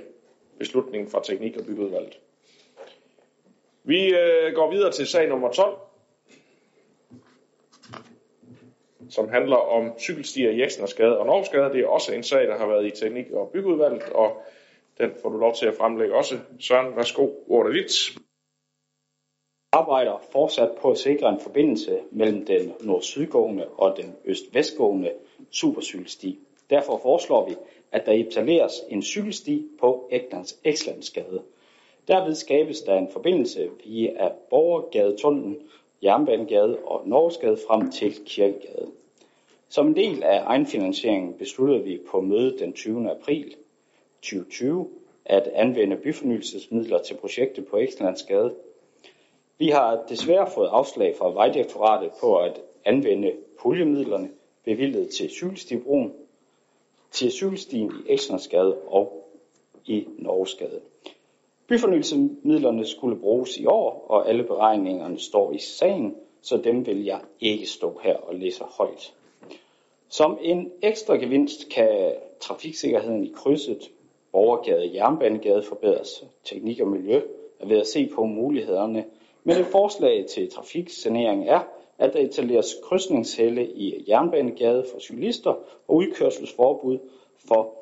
[0.58, 2.18] beslutningen fra Teknik- og Byggeudvalget.
[3.84, 5.78] Vi øh, går videre til sag nummer 12,
[9.10, 11.72] som handler om cykelstier i Jeksnersgade og Norgesgade.
[11.72, 14.42] Det er også en sag, der har været i Teknik- og Byggeudvalget, og
[14.98, 16.38] den får du lov til at fremlægge også.
[16.60, 18.20] Søren, værsgo, ordet er dit
[19.72, 25.12] arbejder fortsat på at sikre en forbindelse mellem den nord-sydgående og den øst-vestgående
[25.50, 26.38] supercykelsti.
[26.70, 27.56] Derfor foreslår vi,
[27.92, 30.10] at der etableres en cykelsti på
[30.64, 31.42] Ekslandsgade.
[32.08, 35.56] Derved skabes der en forbindelse via Borgergadetunnelen,
[36.02, 38.90] Jernbanegade og Norgesgade frem til Kirkegade.
[39.68, 43.10] Som en del af egenfinansieringen besluttede vi på mødet den 20.
[43.10, 43.54] april
[44.22, 44.88] 2020
[45.24, 48.54] at anvende byfornyelsesmidler til projektet på Ekslandsgade
[49.60, 54.30] vi har desværre fået afslag fra Vejdirektoratet på at anvende puljemidlerne
[54.64, 56.12] bevilget til cykelstibroen,
[57.10, 59.30] til cykelstien i Eksnersgade og
[59.86, 60.80] i Norgesgade.
[61.66, 67.20] Byfornyelsemidlerne skulle bruges i år, og alle beregningerne står i sagen, så dem vil jeg
[67.40, 69.14] ikke stå her og læse højt.
[70.08, 73.90] Som en ekstra gevinst kan trafiksikkerheden i krydset
[74.32, 76.24] Borgergade Jernbanegade forbedres.
[76.44, 77.20] Teknik og miljø
[77.58, 79.04] er ved at se på mulighederne
[79.44, 81.60] men et forslag til trafiksanering er,
[81.98, 85.50] at der etableres krydsningshælde i Jernbanegade for cyklister
[85.88, 86.98] og udkørselsforbud
[87.48, 87.74] for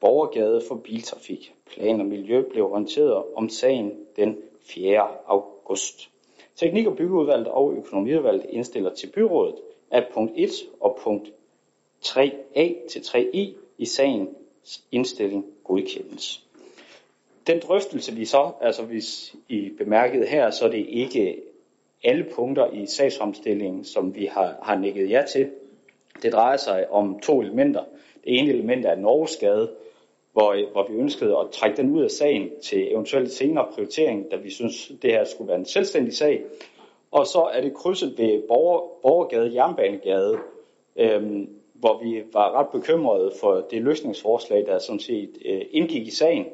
[0.00, 1.54] Borgergade for biltrafik.
[1.66, 5.08] Plan og Miljø blev orienteret om sagen den 4.
[5.26, 6.08] august.
[6.56, 9.54] Teknik- og byggeudvalget og økonomiudvalget indstiller til byrådet,
[9.90, 11.32] at punkt 1 og punkt
[12.04, 13.38] 3a til 3i
[13.78, 16.46] i sagens indstilling godkendes.
[17.46, 21.42] Den drøftelse, vi så, altså hvis I bemærkede her, så er det ikke
[22.04, 25.50] alle punkter i sagsomstillingen, som vi har, har nikket ja til.
[26.22, 27.84] Det drejer sig om to elementer.
[28.24, 29.70] Det ene element er Norgesgade,
[30.32, 34.36] hvor, hvor vi ønskede at trække den ud af sagen til eventuelt senere prioritering, da
[34.36, 36.42] vi synes, det her skulle være en selvstændig sag.
[37.10, 40.38] Og så er det krydset ved Borger, Borgergade, Jernbanegade,
[40.96, 46.10] øhm, hvor vi var ret bekymrede for det løsningsforslag, der sådan set øh, indgik i
[46.10, 46.46] sagen,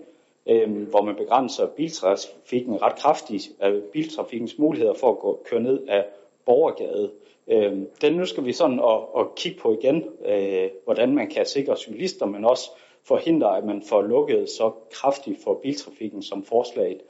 [0.48, 5.86] øh, hvor man begrænser biltrafikken ret kraftigt, af biltrafikkens muligheder for at gå, køre ned
[5.88, 6.04] af
[6.46, 7.10] Borgergade.
[7.48, 11.46] Øh, den nu skal vi sådan og, og kigge på igen, øh, hvordan man kan
[11.46, 12.70] sikre cyklister, men også
[13.04, 17.00] forhindre, at man får lukket så kraftigt for biltrafikken, som forslaget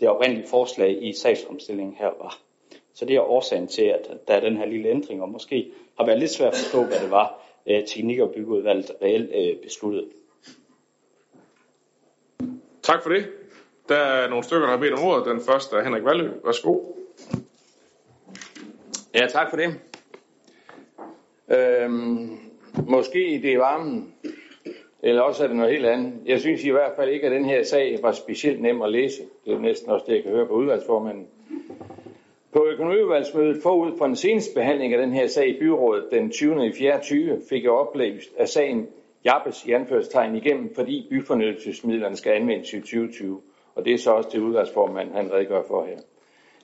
[0.00, 2.38] det oprindelige forslag i sagsomstillingen her var.
[2.94, 6.06] Så det er årsagen til, at der er den her lille ændring, og måske har
[6.06, 10.06] været lidt svært at forstå, hvad det var, øh, teknik- og byggeudvalget reelt øh, besluttede.
[12.84, 13.26] Tak for det.
[13.88, 15.26] Der er nogle stykker, der har bedt om ordet.
[15.26, 16.30] Den første er Henrik Valø.
[16.44, 16.78] Værsgo.
[19.14, 19.80] Ja, tak for det.
[21.50, 22.38] Øhm,
[22.88, 24.14] måske det er varmen,
[25.02, 26.12] eller også er det noget helt andet.
[26.26, 29.22] Jeg synes i hvert fald ikke, at den her sag var specielt nem at læse.
[29.44, 31.26] Det er næsten også det, jeg kan høre på udvalgsformanden.
[32.52, 36.66] På økonomiudvalgsmødet forud for den seneste behandling af den her sag i byrådet den 20.
[36.66, 38.88] i 24 fik jeg oplevet, at sagen
[39.24, 43.40] jappes i anførselstegn igennem, fordi byfornyelsesmidlerne skal anvendes i 2020.
[43.74, 45.98] Og det er så også det udvalgsformand, han redegør for her.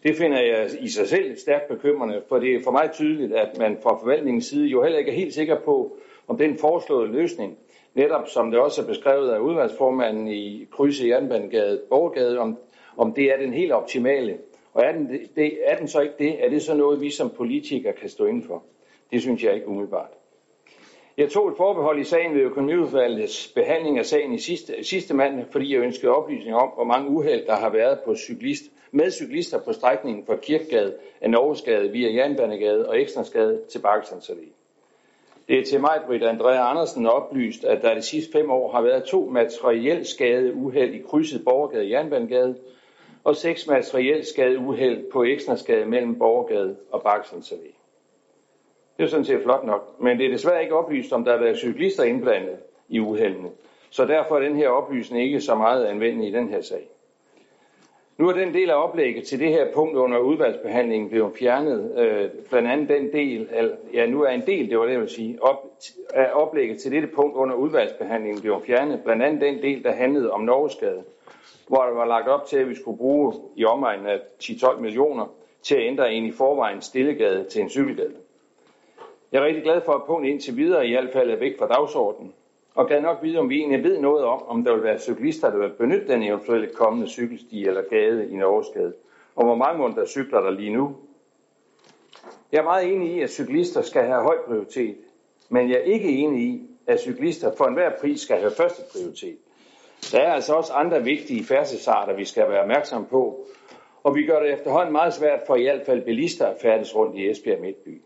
[0.03, 3.59] Det finder jeg i sig selv stærkt bekymrende, for det er for mig tydeligt, at
[3.59, 5.97] man fra forvaltningens side jo heller ikke er helt sikker på,
[6.29, 7.59] om den foreslåede løsning,
[7.95, 12.59] netop som det også er beskrevet af udvalgsformanden i krydset Jernbanegade Borgade, om,
[12.97, 14.39] om det er den helt optimale.
[14.75, 17.31] Og er den, det, er den så ikke det, er det så noget, vi som
[17.31, 18.63] politikere kan stå inden for?
[19.13, 20.20] Det synes jeg ikke umiddelbart.
[21.21, 25.45] Jeg tog et forbehold i sagen ved økonomiudvalgets behandling af sagen i sidste, sidste mand,
[25.51, 29.61] fordi jeg ønskede oplysning om, hvor mange uheld der har været på cyklist, med cyklister
[29.61, 34.31] på strækningen fra Kirkegade af Norgesgade via Jernbanegade og Ekstrasgade til Bakkelsens
[35.49, 38.83] Det er til mig, Britt Andrea Andersen, oplyst, at der de sidste fem år har
[38.83, 42.57] været to materielt skade uheld i krydset Borgergade Jernbanegade,
[43.25, 47.53] og seks materielt skade uheld på Ekstrasgade mellem Borgergade og Bakkelsens
[49.01, 50.01] det er sådan set flot nok.
[50.01, 52.57] Men det er desværre ikke oplyst, om der har været cyklister indblandet
[52.89, 53.49] i uheldene.
[53.91, 56.89] Så derfor er den her oplysning ikke så meget anvendelig i den her sag.
[58.19, 61.93] Nu er den del af oplægget til det her punkt under udvalgsbehandlingen blevet fjernet.
[61.99, 65.01] Øh, blandt andet den del, eller, ja nu er en del, det var det jeg
[65.01, 65.65] vil sige, op,
[66.15, 69.01] af oplægget til dette punkt under udvalgsbehandlingen blevet fjernet.
[69.05, 71.03] Blandt andet den del, der handlede om Norgeskade,
[71.69, 75.27] hvor der var lagt op til, at vi skulle bruge i omegnen af 10-12 millioner
[75.63, 78.15] til at ændre en i forvejen stillegade til en cykelgade.
[79.33, 81.67] Jeg er rigtig glad for, at punktet indtil videre i hvert fald er væk fra
[81.67, 82.35] dagsordenen,
[82.75, 85.51] og kan nok vide, om vi egentlig ved noget om, om der vil være cyklister,
[85.51, 88.95] der vil benytte den eventuelle kommende cykelsti eller gade i Norgesgade,
[89.37, 90.97] og hvor mange der cykler der lige nu.
[92.53, 94.97] Jeg er meget enig i, at cyklister skal have høj prioritet,
[95.49, 99.39] men jeg er ikke enig i, at cyklister for enhver pris skal have første prioritet.
[100.13, 103.47] Der er altså også andre vigtige færdselsarter, vi skal være opmærksom på,
[104.03, 107.17] og vi gør det efterhånden meget svært for i hvert fald bilister at færdes rundt
[107.17, 108.03] i Esbjerg Midtby.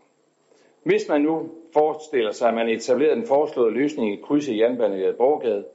[0.85, 5.13] Hvis man nu forestiller sig, at man etablerer den foreslåede løsning i krydset i Jernbanegade
[5.13, 5.65] Borgade,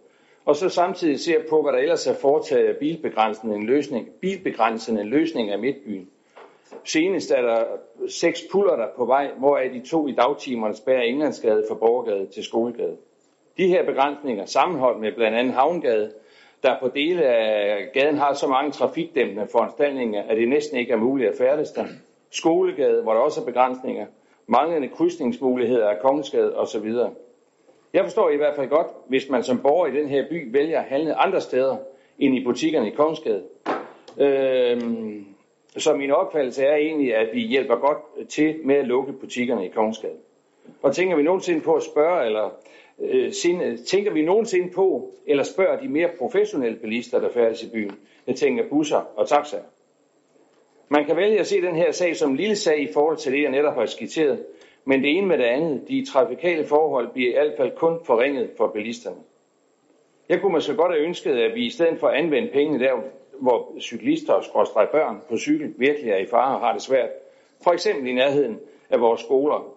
[0.45, 5.01] og så samtidig ser på, hvad der ellers er foretaget af bilbegrænsende en løsning, bilbegrænsende
[5.01, 6.09] en løsning af Midtbyen.
[6.85, 7.65] Senest er der
[8.09, 12.45] seks puller der på vej, hvoraf de to i dagtimerne spærer Englandsgade fra Borgade til
[12.45, 12.97] Skolegade.
[13.57, 16.13] De her begrænsninger sammenholdt med blandt andet Havngade,
[16.63, 20.97] der på dele af gaden har så mange trafikdæmpende foranstaltninger, at det næsten ikke er
[20.97, 21.85] muligt at færdes der.
[22.31, 24.07] Skolegade, hvor der også er begrænsninger,
[24.51, 26.95] manglende krydsningsmuligheder af Kongensgade osv.
[27.93, 30.81] Jeg forstår i hvert fald godt, hvis man som borger i den her by vælger
[30.81, 31.77] at handle andre steder
[32.19, 33.43] end i butikkerne i Kongensgade.
[34.19, 35.27] Øhm,
[35.77, 39.69] så min opfattelse er egentlig, at vi hjælper godt til med at lukke butikkerne i
[39.69, 40.17] Kongensgade.
[40.83, 42.51] Og tænker vi nogensinde på at spørge, eller
[43.01, 43.33] øh,
[43.87, 47.93] tænker vi nogensinde på, eller spørger de mere professionelle bilister, der færdes i byen?
[48.27, 49.63] Jeg tænker busser og taxaer.
[50.93, 53.33] Man kan vælge at se den her sag som en lille sag i forhold til
[53.33, 54.45] det, jeg netop har skitseret,
[54.85, 58.51] men det ene med det andet, de trafikale forhold, bliver i hvert fald kun forringet
[58.57, 59.17] for bilisterne.
[60.29, 62.93] Jeg kunne måske godt have ønsket, at vi i stedet for at anvende pengene der,
[63.41, 67.11] hvor cyklister og skråstrej børn på cykel virkelig er i fare og har det svært,
[67.65, 68.59] for eksempel i nærheden
[68.91, 69.75] af vores skoler,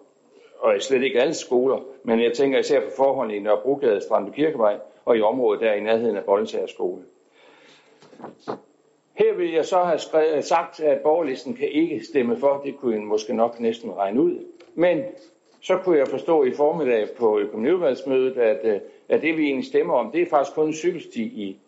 [0.58, 4.78] og slet ikke alle skoler, men jeg tænker især på forholdene i Nørrebrogade, Strandby Kirkevej
[5.04, 7.02] og i området der i nærheden af Bolsager skole.
[9.14, 12.62] Her vil jeg så have skrevet, sagt, at borgerlisten kan ikke stemme for.
[12.64, 14.38] Det kunne en måske nok næsten regne ud.
[14.74, 15.02] Men
[15.60, 19.94] så kunne jeg forstå i formiddag på økonomiudvalgsmødet, at, øh, at det vi egentlig stemmer
[19.94, 21.58] om, det er faktisk kun en cykelsti i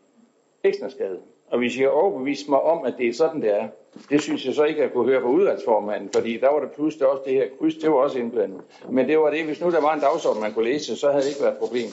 [0.65, 1.21] Eksnersgade.
[1.51, 3.69] Og hvis jeg overbevist mig om, at det er sådan, det er,
[4.11, 6.71] det synes jeg så ikke, at jeg kunne høre på udvalgsformanden, fordi der var det
[6.73, 8.61] pludselig også det her kryds, det var også indblandet.
[8.91, 11.23] Men det var det, hvis nu der var en dagsorden, man kunne læse, så havde
[11.23, 11.89] det ikke været et problem.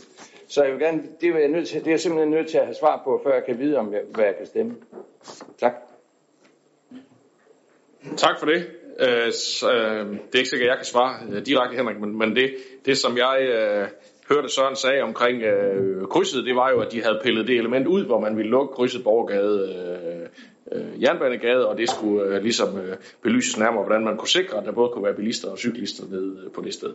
[0.47, 2.57] Så jeg vil gerne, det, er jeg nødt til, det er jeg simpelthen nødt til
[2.57, 4.75] at have svar på, før jeg kan vide, om jeg, hvad jeg kan stemme.
[5.59, 5.73] Tak.
[8.17, 8.67] Tak for det.
[8.99, 12.35] Øh, øh det er ikke sikkert, at jeg kan svare øh, direkte, Henrik, men, men
[12.35, 13.87] det, det, som jeg øh,
[14.33, 17.87] hørte Søren sagde omkring øh, krydset, det var jo, at de havde pillet det element
[17.87, 19.57] ud, hvor man ville lukke krydset Borgergade,
[20.71, 24.57] øh, øh, Jernbanegade, og det skulle øh, ligesom øh, belyses nærmere, hvordan man kunne sikre,
[24.57, 26.93] at der både kunne være bilister og cyklister nede øh, på det sted.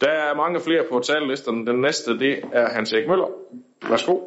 [0.00, 1.66] Der er mange flere på tallisterne.
[1.66, 3.28] Den næste, det er Hans Erik Møller.
[3.90, 4.18] Værsgo.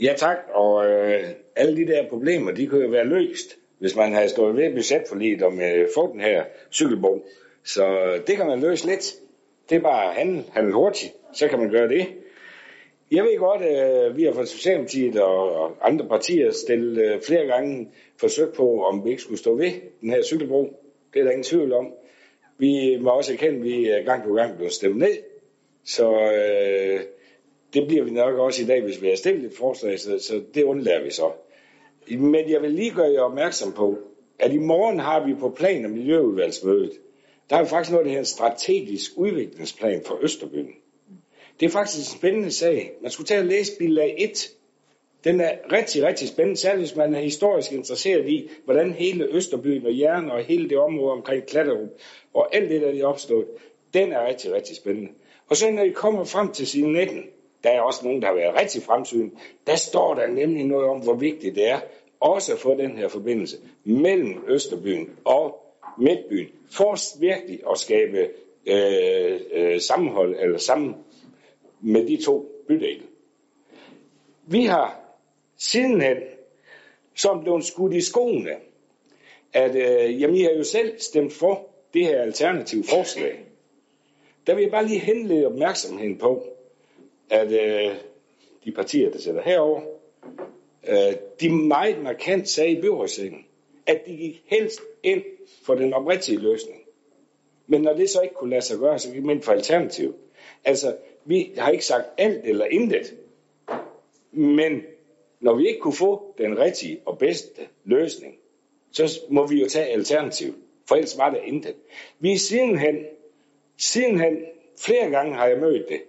[0.00, 1.24] Ja tak, og øh,
[1.56, 5.42] alle de der problemer, de kunne jo være løst, hvis man havde stået ved budgetforliget
[5.42, 7.26] om øh, at få den her cykelbog.
[7.64, 9.14] Så øh, det kan man løse lidt.
[9.70, 12.06] Det er bare at handle, handle hurtigt, så kan man gøre det.
[13.10, 17.88] Jeg ved godt, at vi har fra Socialdemokratiet og andre partier stillet øh, flere gange
[18.20, 19.70] forsøg på, om vi ikke skulle stå ved
[20.00, 20.80] den her cykelbro.
[21.14, 21.92] Det er der ingen tvivl om.
[22.58, 25.16] Vi må også erkende, at vi gang på gang blevet stemt ned.
[25.84, 27.00] Så øh,
[27.74, 30.42] det bliver vi nok også i dag, hvis vi har stillet et forslag, så, så
[30.54, 31.30] det undlader vi så.
[32.10, 33.98] Men jeg vil lige gøre jer opmærksom på,
[34.38, 36.92] at i morgen har vi på plan- og miljøudvalgsmødet,
[37.50, 40.74] der er faktisk noget, der hedder en strategisk udviklingsplan for Østerbyen.
[41.60, 42.92] Det er faktisk en spændende sag.
[43.02, 44.50] Man skulle tage og læse bilag 1.
[45.24, 49.86] Den er rigtig, rigtig spændende, særligt hvis man er historisk interesseret i, hvordan hele Østerbyen
[49.86, 51.88] og Jern og hele det område omkring Klatterup
[52.34, 53.46] og alt det, der er opstået,
[53.94, 55.10] den er rigtig, rigtig spændende.
[55.48, 57.22] Og så når I kommer frem til side 19,
[57.64, 59.30] der er også nogen, der har været rigtig fremsyn,
[59.66, 61.80] der står der nemlig noget om, hvor vigtigt det er
[62.20, 65.60] også at få den her forbindelse mellem Østerbyen og
[65.98, 68.28] Midtbyen, for virkelig at skabe
[68.66, 70.94] øh, øh, sammenhold eller sammen
[71.84, 73.02] med de to bydele.
[74.46, 75.00] Vi har
[75.56, 76.16] sidenhen
[77.14, 78.50] som blev skudt i skoene,
[79.52, 83.44] at øh, jamen, I har jo selv stemt for det her alternative forslag.
[84.46, 86.42] Der vil jeg bare lige henlede opmærksomheden på,
[87.30, 87.94] at øh,
[88.64, 89.80] de partier, der sætter herover,
[90.88, 93.46] øh, de meget markant sagde i byrådssækken,
[93.86, 95.22] at de gik helst ind
[95.62, 96.80] for den oprigtige løsning.
[97.66, 100.14] Men når det så ikke kunne lade sig gøre, så gik man ind for alternativ.
[100.64, 103.14] Altså, vi har ikke sagt alt eller intet.
[104.32, 104.82] Men
[105.40, 108.34] når vi ikke kunne få den rigtige og bedste løsning,
[108.92, 110.54] så må vi jo tage alternativ.
[110.88, 111.74] For ellers var der intet.
[112.18, 112.96] Vi er sidenhen,
[113.76, 114.44] sidenhen
[114.78, 116.00] flere gange har jeg mødt det,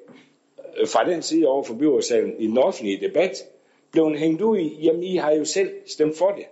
[0.77, 3.43] øh, fra den side over for byrådsalen i den offentlige debat,
[3.91, 6.45] blev hængt ud i, jamen I har jo selv stemt for det.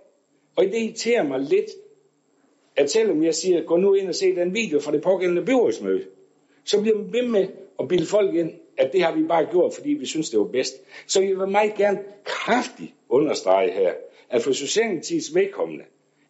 [0.56, 1.70] Og det irriterer mig lidt,
[2.76, 6.04] at selvom jeg siger, gå nu ind og se den video fra det pågældende byrådsmøde,
[6.64, 7.48] så bliver man ved med
[7.80, 10.44] at bilde folk ind, at det har vi bare gjort, fordi vi synes, det var
[10.44, 10.74] bedst.
[11.06, 13.92] Så jeg vil meget gerne kraftigt understrege her,
[14.30, 15.84] at for Socialdemokratiets vedkommende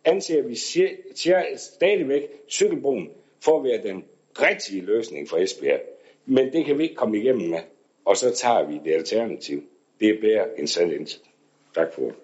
[0.04, 0.54] anser vi
[1.56, 4.04] stadigvæk cykelbroen for at være den
[4.40, 5.80] rigtige løsning for Esbjerg.
[6.26, 7.58] Men det kan vi ikke komme igennem med,
[8.04, 9.62] og så tager vi det alternativ.
[10.00, 11.20] Det er bedre end selv intet.
[11.74, 12.14] Tak for det.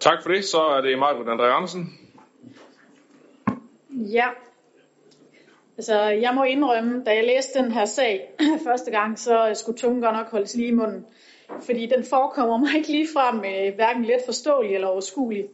[0.00, 0.44] Tak for det.
[0.44, 1.98] Så er det Margaret André Andersen.
[3.90, 4.28] Ja.
[5.78, 8.34] Altså, jeg må indrømme, da jeg læste den her sag
[8.66, 11.06] første gang, så skulle tungen godt nok holdes lige i munden.
[11.60, 15.44] Fordi den forekommer mig ikke ligefrem øh, hverken let forståelig eller overskuelig.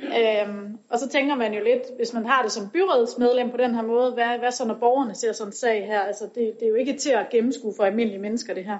[0.00, 3.74] Øhm, og så tænker man jo lidt, hvis man har det som byrådsmedlem på den
[3.74, 6.00] her måde, hvad, hvad så når borgerne ser sådan en sag her?
[6.00, 8.78] Altså, det, det er jo ikke til at gennemskue for almindelige mennesker, det her.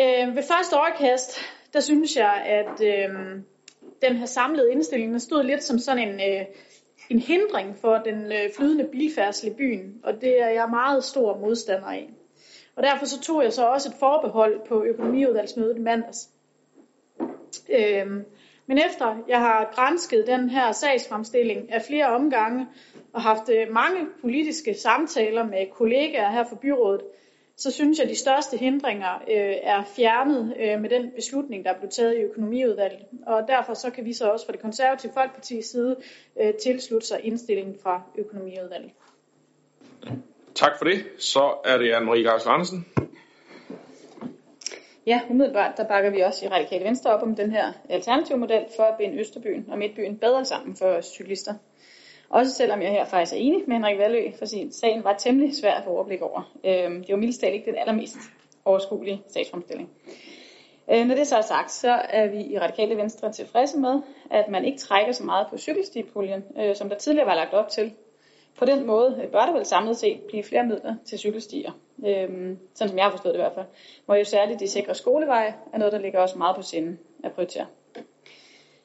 [0.00, 1.38] Øhm, ved første øjekast,
[1.72, 3.44] der synes jeg, at øhm,
[4.02, 6.46] den her samlede indstilling, den stod lidt som sådan en, øh,
[7.10, 11.38] en hindring for den øh, flydende bilfærdsel i byen, og det er jeg meget stor
[11.38, 12.10] modstander af.
[12.76, 16.30] Og derfor så tog jeg så også et forbehold på økonomiudvalgsmødet i mandags.
[17.70, 18.24] Øhm,
[18.66, 22.66] men efter jeg har grænsket den her sagsfremstilling af flere omgange
[23.12, 27.02] og haft øh, mange politiske samtaler med kollegaer her fra byrådet,
[27.56, 31.70] så synes jeg, at de største hindringer øh, er fjernet øh, med den beslutning, der
[31.70, 33.00] er blevet taget i økonomiudvalget.
[33.26, 35.96] Og derfor så kan vi så også fra det konservative folkepartis side
[36.40, 38.90] øh, tilslutte sig indstillingen fra økonomiudvalget.
[40.54, 41.04] Tak for det.
[41.18, 42.86] Så er det Anne-Marie Gars Andersen.
[45.06, 48.64] Ja, umiddelbart der bakker vi også i Radikale Venstre op om den her alternative model
[48.76, 51.54] for at binde Østerbyen og Midtbyen bedre sammen for cyklister.
[52.28, 55.54] Også selvom jeg her faktisk er enig med Henrik Valø, for sin sagen var temmelig
[55.54, 56.52] svær at få overblik over.
[56.64, 58.16] Øhm, det var mildest ikke den allermest
[58.64, 59.90] overskuelige sagsfremstilling.
[60.92, 64.00] Øh, når det så er sagt, så er vi i Radikale Venstre tilfredse med,
[64.30, 67.68] at man ikke trækker så meget på cykelstipuljen, øh, som der tidligere var lagt op
[67.68, 67.92] til.
[68.58, 71.72] På den måde øh, bør der vel samlet set blive flere midler til cykelstier.
[72.06, 73.66] Øhm, sådan som jeg har forstået det i hvert fald.
[74.06, 77.32] Hvor jo særligt de sikre skoleveje er noget, der ligger også meget på sinde at
[77.32, 77.66] prioritere.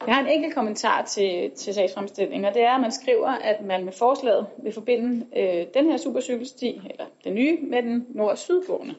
[0.08, 3.66] Jeg har en enkelt kommentar til, til sagsfremstillingen, og det er, at man skriver, at
[3.66, 8.96] man med forslaget vil forbinde øh, den her supercykelsti, eller den nye, med den nord-sydgående.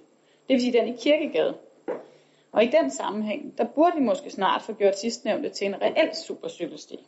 [0.49, 1.55] Det vil sige den i Kirkegade.
[2.53, 6.11] Og i den sammenhæng, der burde vi måske snart få gjort sidstnævnte til en reel
[6.27, 6.99] supercykelsti.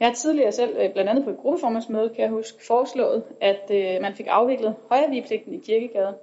[0.00, 3.70] Jeg har tidligere selv, øh, blandt andet på et gruppeformandsmøde, kan jeg huske, foreslået, at
[3.70, 6.14] øh, man fik afviklet højrevigepligten i Kirkegade.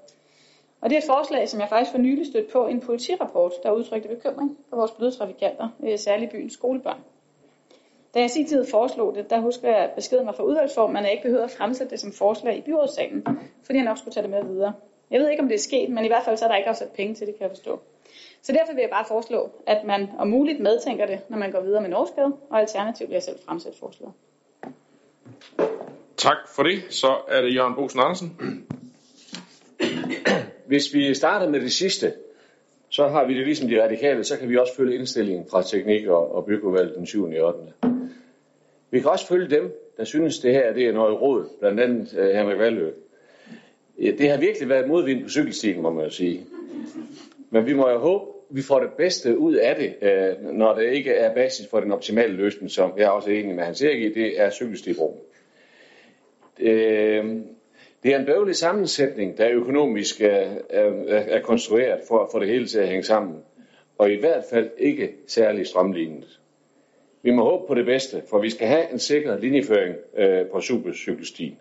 [0.82, 3.52] Og det er et forslag, som jeg faktisk for nylig stødt på i en politirapport,
[3.64, 7.00] der udtrykte bekymring for vores bløde trafikanter, øh, særligt byens skolebørn.
[8.14, 11.04] Da jeg i tid foreslog det, der husker jeg, at beskeden mig fra udvalgsformen, at
[11.04, 13.24] jeg ikke behøvede at fremsætte det som forslag i byrådssalen,
[13.64, 14.74] fordi jeg nok skulle tage det med videre.
[15.12, 16.70] Jeg ved ikke, om det er sket, men i hvert fald så er der ikke
[16.70, 17.80] afsat penge til det, kan jeg forstå.
[18.42, 21.62] Så derfor vil jeg bare foreslå, at man om muligt medtænker det, når man går
[21.62, 24.14] videre med Norskade, og alternativt vil jeg selv fremsætte forslaget.
[26.18, 26.84] Tak for det.
[26.90, 28.66] Så er det Jørgen Bosen Andersen.
[30.70, 32.14] Hvis vi starter med det sidste,
[32.90, 36.08] så har vi det ligesom de radikale, så kan vi også følge indstillingen fra teknik-
[36.08, 37.24] og, og byggevalget den 7.
[37.24, 37.60] og 8.
[38.92, 42.14] Vi kan også følge dem, der synes, det her det er noget råd, blandt andet
[42.14, 42.92] uh, Henrik Valø.
[43.98, 46.46] Det har virkelig været modvind på cykelstien, må man jo sige.
[47.50, 49.96] Men vi må jo håbe, vi får det bedste ud af det,
[50.42, 53.56] uh, når det ikke er basis for den optimale løsning, som jeg også er enig
[53.56, 55.18] med Hans Erik i, det er cykelstibroen.
[56.62, 57.59] Uh,
[58.04, 62.48] det er en bøvlig sammensætning, der økonomisk er, er, er konstrueret for at få det
[62.48, 63.38] hele til at hænge sammen,
[63.98, 66.40] og i hvert fald ikke særlig strømlignet.
[67.22, 70.62] Vi må håbe på det bedste, for vi skal have en sikker linjeføring øh, på
[70.62, 71.58] supercykelstien.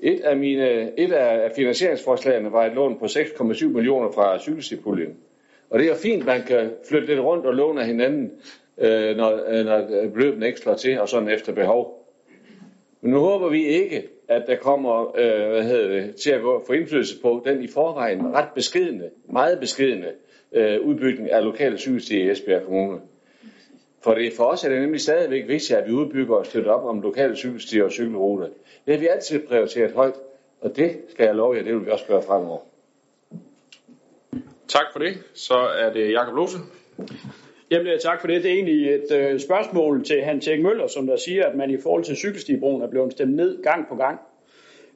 [0.00, 5.16] Et af, mine, et af finansieringsforslagene var et lån på 6,7 millioner fra cykelstipuljen.
[5.70, 8.32] Og det er fint, man kan flytte lidt rundt og låne af hinanden,
[8.78, 12.08] øh, når, øh, når øh, beløbene ikke slår til, og sådan efter behov.
[13.00, 16.64] Men nu håber vi ikke, at der kommer øh, hvad hedder det, til at gå,
[16.66, 20.12] få indflydelse på den i forvejen ret beskedende, meget beskedende
[20.52, 23.00] øh, udbygning af lokale cykelstier i Esbjerg Kommune.
[24.04, 26.84] For det, for os er det nemlig stadigvæk vigtigt, at vi udbygger og støtter op
[26.84, 28.48] om lokale cykelstier og cykelruter.
[28.86, 30.14] Det har vi altid prioriteret højt,
[30.60, 32.60] og det skal jeg love jer, det vil vi også gøre fremover.
[34.68, 35.14] Tak for det.
[35.34, 36.58] Så er det Jakob Lose.
[37.72, 38.42] Jamen, tak for det.
[38.42, 41.70] Det er egentlig et øh, spørgsmål til Hans Erik Møller, som der siger, at man
[41.70, 44.20] i forhold til cykelstibroen er blevet stemt ned gang på gang.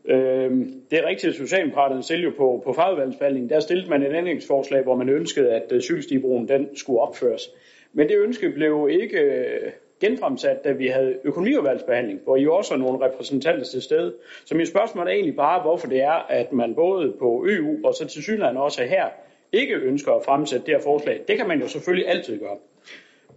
[0.05, 0.51] Øh,
[0.91, 4.83] det er rigtigt, at Socialdemokraterne selv jo på, på fagudvalgsbehandlingen, der stillede man et ændringsforslag,
[4.83, 7.51] hvor man ønskede, at øh, cykelstibroen den skulle opføres.
[7.93, 9.71] Men det ønske blev ikke øh,
[10.01, 14.15] genfremsat, da vi havde økonomiudvalgsbehandling, hvor I jo også er nogle repræsentanter til stede.
[14.45, 17.95] Så mit spørgsmål er egentlig bare, hvorfor det er, at man både på EU og
[17.95, 19.07] så til Sydland også her
[19.53, 21.21] ikke ønsker at fremsætte det her forslag.
[21.29, 22.57] Det kan man jo selvfølgelig altid gøre.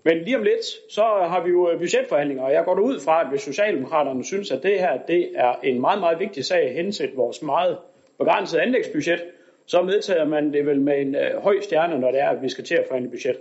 [0.03, 3.29] Men lige om lidt, så har vi jo budgetforhandlinger, og jeg går ud fra, at
[3.29, 7.15] hvis Socialdemokraterne synes, at det her det er en meget, meget vigtig sag at hensætte
[7.15, 7.77] vores meget
[8.17, 9.21] begrænsede anlægsbudget,
[9.65, 12.49] så medtager man det vel med en øh, høj stjerne, når det er, at vi
[12.49, 13.39] skal til at forhandle budget.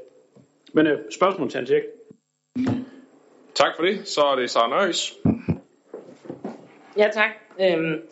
[0.73, 1.73] Men øh, spørgsmål til Hans
[3.55, 4.09] Tak for det.
[4.09, 5.19] Så er det Sara Nøjes.
[6.97, 7.31] Ja, tak.
[7.61, 8.03] Øhm,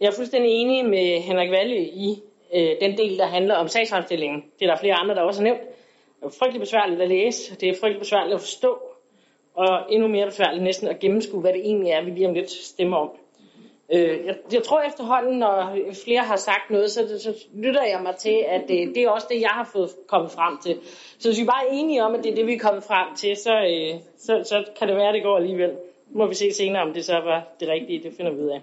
[0.00, 2.22] jeg er fuldstændig enig med Henrik Valle i
[2.54, 4.44] øh, den del, der handler om sagsfremstillingen.
[4.58, 5.60] Det er der flere andre, der også har nævnt.
[6.20, 8.78] Det er frygtelig besværligt at læse, det er frygtelig besværligt at forstå,
[9.54, 12.50] og endnu mere besværligt næsten at gennemskue, hvad det egentlig er, vi lige om lidt
[12.50, 13.10] stemmer om.
[13.94, 18.16] Øh, jeg, jeg tror efterhånden, når flere har sagt noget, så, så lytter jeg mig
[18.16, 20.78] til, at det, det er også det, jeg har fået kommet frem til.
[21.18, 23.16] Så hvis vi bare er enige om, at det er det, vi er kommet frem
[23.16, 25.70] til, så, øh, så, så kan det være, at det går alligevel.
[26.10, 28.02] Nu må vi se senere, om det så var det rigtige.
[28.02, 28.60] Det finder vi ud af.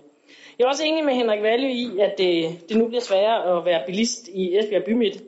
[0.60, 3.66] Jeg er også enig med Henrik Valle i, at det, det nu bliver sværere at
[3.66, 5.24] være bilist i Esbjerg Bymidt.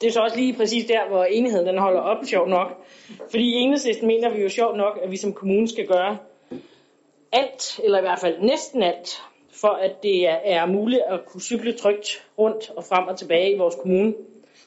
[0.00, 2.86] Det er så også lige præcis der, hvor enigheden den holder op, sjov nok.
[3.30, 6.18] Fordi i enhedslisten mener vi jo sjovt nok, at vi som kommune skal gøre
[7.32, 11.72] alt, eller i hvert fald næsten alt, for at det er, muligt at kunne cykle
[11.72, 14.14] trygt rundt og frem og tilbage i vores kommune.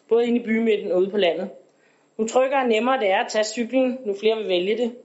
[0.09, 1.49] Både inde i bymidten og ude på landet.
[2.17, 4.95] Nu trykker og nemmere det er at tage cyklen, nu flere vil vælge det.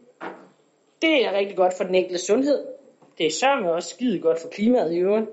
[1.02, 2.79] Det er rigtig godt for den enkelte sundhed.
[3.20, 5.26] Det er sørme også skide godt for klimaet i øvrigt.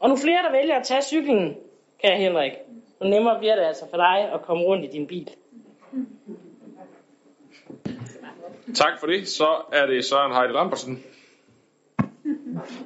[0.00, 1.56] Og nu flere, der vælger at tage cyklen,
[2.00, 2.52] kan Henrik,
[3.00, 5.30] nu nemmere bliver det altså for dig at komme rundt i din bil.
[8.74, 9.28] Tak for det.
[9.28, 11.04] Så er det Søren Heide Lambertsen.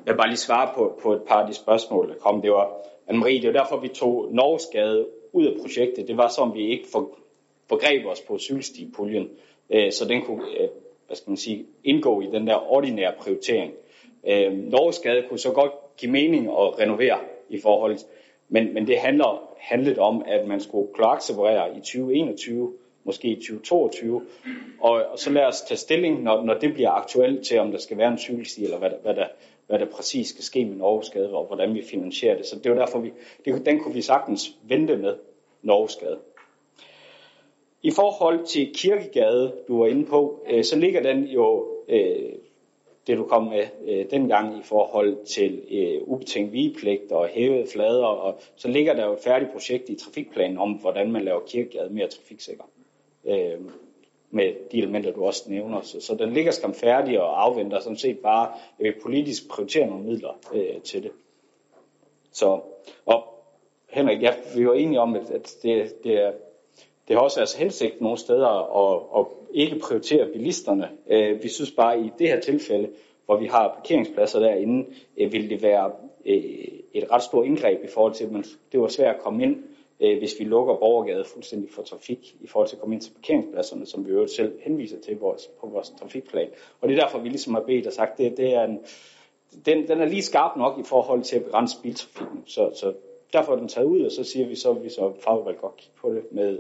[0.07, 2.43] Jeg vil bare lige svare på, på et par af de spørgsmål, der kom.
[2.43, 2.71] Det var,
[3.09, 6.09] Anne-Marie, det var derfor, vi tog Norgesgade ud af projektet.
[6.09, 7.19] Det var som, vi ikke for,
[7.69, 9.29] forgreb os på cykelstipuljen,
[9.71, 10.69] øh, så den kunne øh,
[11.07, 13.73] hvad skal man sige, indgå i den der ordinære prioritering.
[14.29, 17.19] Øh, Norgesgade kunne så godt give mening at renovere
[17.49, 17.99] i forhold
[18.55, 22.73] men, men det handler, handlede om, at man skulle kloakseparere i 2021,
[23.05, 24.23] måske i 2022,
[24.81, 27.79] og, og så lad os tage stilling, når, når det bliver aktuelt til, om der
[27.79, 29.27] skal være en cykelsti, eller hvad der, hvad der,
[29.67, 32.47] hvad der præcis skal ske med Norgesgade, og hvordan vi finansierer det.
[32.47, 33.13] Så det var derfor, vi,
[33.45, 35.15] det, den kunne vi sagtens vente med
[35.63, 36.19] Norgesgade.
[37.83, 42.33] I forhold til Kirkegade, du var inde på, øh, så ligger den jo, øh,
[43.07, 48.05] det du kom med øh, dengang i forhold til øh, ubetinget vigepligt og hævede flader,
[48.07, 51.91] og så ligger der jo et færdigt projekt i trafikplanen om, hvordan man laver Kirkegade
[51.91, 52.65] mere trafiksikker.
[53.25, 53.61] Øh,
[54.35, 55.81] med de elementer, du også nævner.
[55.81, 59.87] Så, så den ligger skam færdig og afventer sådan set bare, at vi politisk prioriterer
[59.87, 61.11] nogle midler øh, til det.
[62.33, 62.61] Så,
[63.07, 63.25] og
[63.89, 66.33] Henrik, ja, vi var enige om, at, at det, det, er,
[67.09, 70.89] det har også været hensigt nogle steder at, at ikke prioriterer bilisterne.
[71.11, 72.89] Øh, vi synes bare, at i det her tilfælde,
[73.27, 74.87] hvor vi har parkeringspladser derinde,
[75.17, 75.93] øh, ville det være
[76.27, 79.43] øh, et ret stort indgreb i forhold til, at man, det var svært at komme
[79.43, 79.57] ind
[80.19, 83.87] hvis vi lukker borgergade fuldstændig for trafik i forhold til at komme ind til parkeringspladserne,
[83.87, 86.49] som vi jo selv henviser til vores, på vores trafikplan.
[86.81, 88.79] Og det er derfor, vi ligesom har bedt og sagt, det, det er en,
[89.67, 92.43] den, den er lige skarp nok i forhold til at begrænse biltrafikken.
[92.47, 92.93] Så, så
[93.33, 95.77] derfor er den taget ud, og så siger vi så, at vi så fagudvalg godt
[95.77, 96.59] kigge på det med,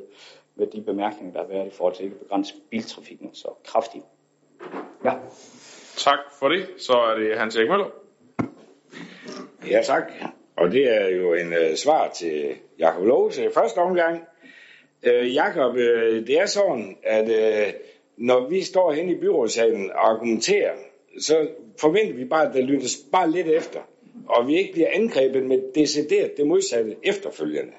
[0.57, 4.05] med de bemærkninger, der har været i forhold til at begrænse biltrafikken så kraftigt.
[5.05, 5.13] Ja.
[5.97, 6.67] Tak for det.
[6.79, 7.91] Så er det Hans Erik Møller.
[9.71, 10.13] Ja, tak.
[10.57, 14.23] Og det er jo en uh, svar til Jakob Lose i første omgang.
[15.07, 15.81] Uh, Jakob, uh,
[16.27, 17.75] det er sådan, at uh,
[18.17, 20.73] når vi står hen i byrådssalen og argumenterer,
[21.21, 21.49] så
[21.81, 23.81] forventer vi bare, at der lyttes bare lidt efter.
[24.29, 27.73] Og vi ikke bliver angrebet med decideret det modsatte efterfølgende.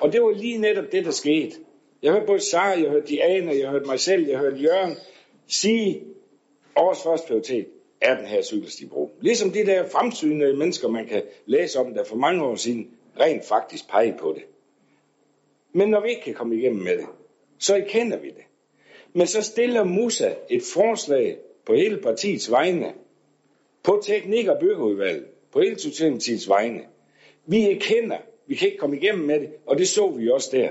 [0.00, 1.56] Og det var lige netop det, der skete.
[2.04, 4.96] Jeg hørte både Sara, jeg hørte Diana, jeg hørte mig selv, jeg hørte Jørgen
[5.46, 6.02] sige,
[6.76, 7.66] årets første prioritet
[8.00, 9.10] er den her cykelstibro.
[9.20, 12.90] Ligesom de der fremsynede mennesker, man kan læse om, der for mange år siden
[13.20, 14.42] rent faktisk pege på det.
[15.72, 17.06] Men når vi ikke kan komme igennem med det,
[17.58, 18.44] så erkender vi det.
[19.12, 22.92] Men så stiller Musa et forslag på hele partiets vegne,
[23.82, 26.80] på teknik- og byggeudvalget, på hele Socialdemokratiets vegne.
[27.46, 30.68] Vi erkender, vi kan ikke komme igennem med det, og det så vi også der.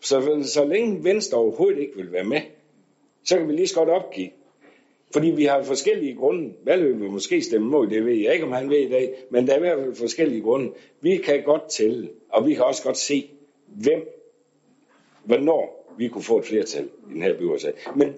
[0.00, 2.40] Så, så længe Venstre overhovedet ikke vil være med,
[3.24, 4.30] så kan vi lige så godt opgive.
[5.12, 6.52] Fordi vi har forskellige grunde.
[6.64, 9.46] Valøb vil måske stemme mod, det ved jeg ikke, om han ved i dag, men
[9.46, 10.72] der er i hvert fald forskellige grunde.
[11.00, 13.30] Vi kan godt tælle, og vi kan også godt se,
[13.66, 14.08] hvem,
[15.24, 17.72] hvornår vi kunne få et flertal i den her byrådsag.
[17.96, 18.14] Men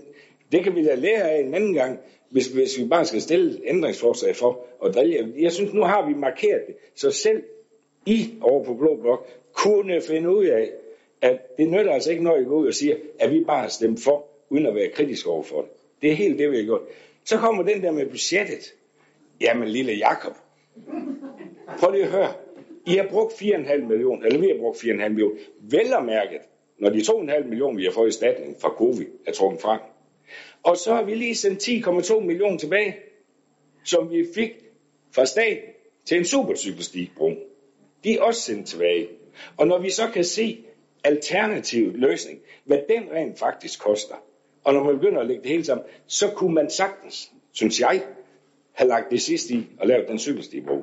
[0.52, 1.98] det kan vi da lære af en anden gang,
[2.30, 5.34] hvis, hvis vi bare skal stille ændringsforslag for at drille.
[5.38, 7.42] Jeg synes, nu har vi markeret det, så selv
[8.06, 10.70] I over på Blå Blok kunne finde ud af,
[11.22, 13.68] at det nytter altså ikke, når I går ud og siger, at vi bare har
[13.68, 15.70] stemt for, uden at være kritisk over for det.
[16.02, 16.80] Det er helt det, vi har gjort.
[17.24, 18.74] Så kommer den der med budgettet.
[19.40, 20.32] Jamen, lille Jakob.
[21.78, 22.32] Prøv lige at høre.
[22.86, 25.36] I har brugt 4,5 millioner, eller vi har brugt 4,5 millioner.
[25.60, 26.40] Vel og mærket,
[26.78, 29.80] når de 2,5 millioner, vi har fået i statning fra COVID, er trukket frem.
[30.62, 32.96] Og så har vi lige sendt 10,2 millioner tilbage,
[33.84, 34.52] som vi fik
[35.14, 35.68] fra staten
[36.04, 37.30] til en supercykelstigbro.
[38.04, 39.08] De er også sendt tilbage.
[39.56, 40.64] Og når vi så kan se
[41.04, 44.14] alternativ løsning, hvad den rent faktisk koster,
[44.64, 48.02] og når man begynder at lægge det hele sammen, så kunne man sagtens, synes jeg,
[48.72, 50.82] have lagt det sidste i og lavet den cykelstibro.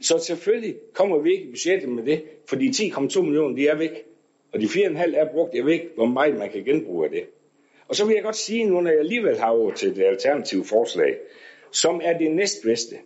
[0.00, 3.74] Så selvfølgelig kommer vi ikke i budgettet med det, for de 10,2 millioner, de er
[3.76, 4.04] væk.
[4.52, 7.24] Og de 4,5 er brugt, jeg ved ikke, hvor meget man kan genbruge af det.
[7.88, 10.64] Og så vil jeg godt sige nu, når jeg alligevel har over til det alternative
[10.64, 11.16] forslag,
[11.72, 12.96] som er det næstbedste,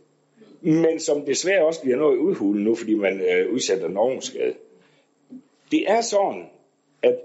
[0.61, 4.55] men som desværre også bliver noget udhulet nu, fordi man øh, udsætter normskade.
[5.71, 6.47] Det er sådan,
[7.03, 7.19] at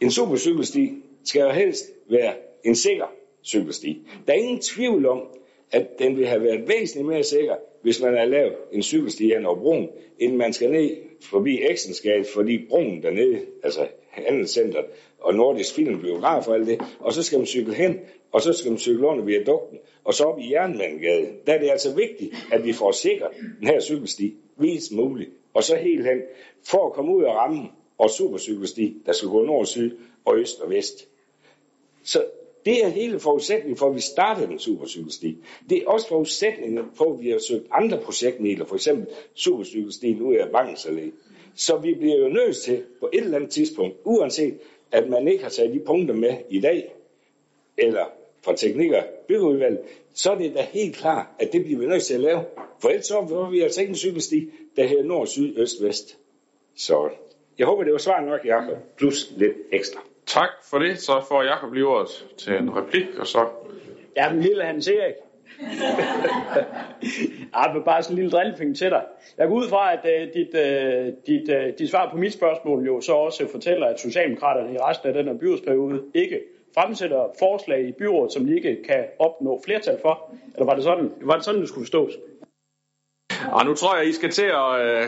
[0.00, 0.92] en supercykelsti
[1.24, 3.06] skal jo helst være en sikker
[3.44, 4.02] cykelsti.
[4.26, 5.22] Der er ingen tvivl om,
[5.72, 9.46] at den ville have været væsentligt mere sikker, hvis man havde lavet en cykelsti hen
[9.46, 14.86] over broen, inden man skal ned forbi Eksensgade, fordi broen dernede, altså handelscenteret
[15.20, 17.98] og Nordisk Film Biograf og alt det, og så skal man cykle hen,
[18.32, 21.28] og så skal man cykle under viadukten, og så op i Jernmandgade.
[21.46, 25.64] Der er det altså vigtigt, at vi får sikret den her cykelsti mest muligt, og
[25.64, 26.22] så helt hen,
[26.64, 27.66] for at komme ud af rammen
[27.98, 29.90] og supercykelsti, der skal gå nord og syd
[30.24, 31.08] og øst og vest.
[32.02, 32.24] Så
[32.64, 35.38] det er hele forudsætningen for, at vi startede den supercykelstien.
[35.70, 40.34] Det er også forudsætningen for, at vi har søgt andre projektmidler, for eksempel supercykelstien ud
[40.34, 41.10] af Bankens Allé.
[41.54, 44.58] Så vi bliver jo nødt til på et eller andet tidspunkt, uanset
[44.92, 46.94] at man ikke har taget de punkter med i dag,
[47.78, 48.04] eller
[48.42, 49.78] fra teknikker og
[50.14, 52.44] så er det da helt klart, at det bliver vi nødt til at lave.
[52.82, 56.18] For ellers så får vi altså ikke en cykelsti, der hedder nord, syd, øst, vest.
[56.74, 57.10] Så
[57.58, 60.00] jeg håber, det var svar nok, Jacob, plus lidt ekstra.
[60.34, 60.98] Tak for det.
[60.98, 63.48] Så får Jakob lige ordet til en replik, og så...
[64.16, 65.14] Ja, men lille Hans Erik.
[67.54, 69.02] Ej, men bare sådan en lille drillefing til dig.
[69.38, 72.86] Jeg går ud fra, at uh, dit, uh, dit, uh, dit svar på mit spørgsmål
[72.86, 76.40] jo så også fortæller, at Socialdemokraterne i resten af den her byrådsperiode ikke
[76.74, 80.30] fremsætter forslag i byrådet, som de ikke kan opnå flertal for.
[80.54, 82.12] Eller var det sådan, var det sådan, det skulle forstås?
[83.52, 85.04] Og nu tror jeg, I skal til at øh,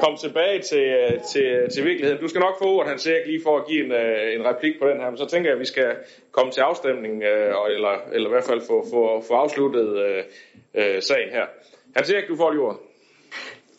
[0.00, 2.20] komme tilbage til, øh, til, til virkeligheden.
[2.20, 4.74] Du skal nok få ordet, han siger lige for at give en, øh, en replik
[4.80, 5.10] på den her.
[5.10, 5.96] Men så tænker jeg, at vi skal
[6.32, 10.22] komme til afstemning, øh, eller, eller i hvert fald få, få, få afsluttet øh,
[10.74, 11.46] øh, sagen her.
[11.96, 12.80] Han siger du får lige ordet.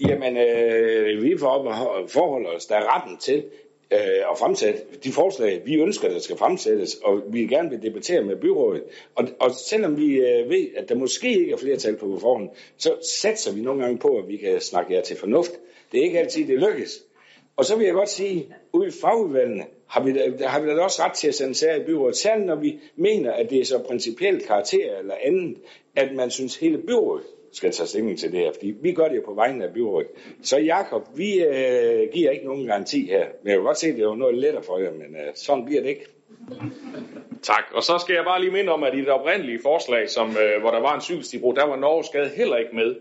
[0.07, 3.43] Jamen, øh, vi forholder os der retten til
[3.91, 8.21] øh, og fremsætte de forslag, vi ønsker, der skal fremsættes, og vi gerne vil debattere
[8.21, 8.83] med byrådet.
[9.15, 12.95] Og, og selvom vi øh, ved, at der måske ikke er flertal på forhånd, så
[13.21, 15.51] satser vi nogle gange på, at vi kan snakke jer til fornuft.
[15.91, 17.03] Det er ikke altid, det lykkes.
[17.55, 20.81] Og så vil jeg godt sige, ude i fagudvalgene har vi, da, har vi da
[20.81, 23.65] også ret til at sende sager i byrådet, særligt når vi mener, at det er
[23.65, 25.57] så principielt karakter eller andet,
[25.95, 27.25] at man synes, hele byrådet
[27.57, 30.07] skal tage stilling til det her, fordi vi gør det jo på vegne af byrådet.
[30.41, 33.93] Så Jakob, vi øh, giver ikke nogen garanti her, men jeg vil godt se, at
[33.93, 36.05] det er jo noget lettere for jer, men øh, sådan bliver det ikke.
[37.41, 37.63] Tak.
[37.73, 40.61] Og så skal jeg bare lige minde om, at i det oprindelige forslag, som, øh,
[40.61, 42.95] hvor der var en cykelstibro, der var Norges Gade heller ikke med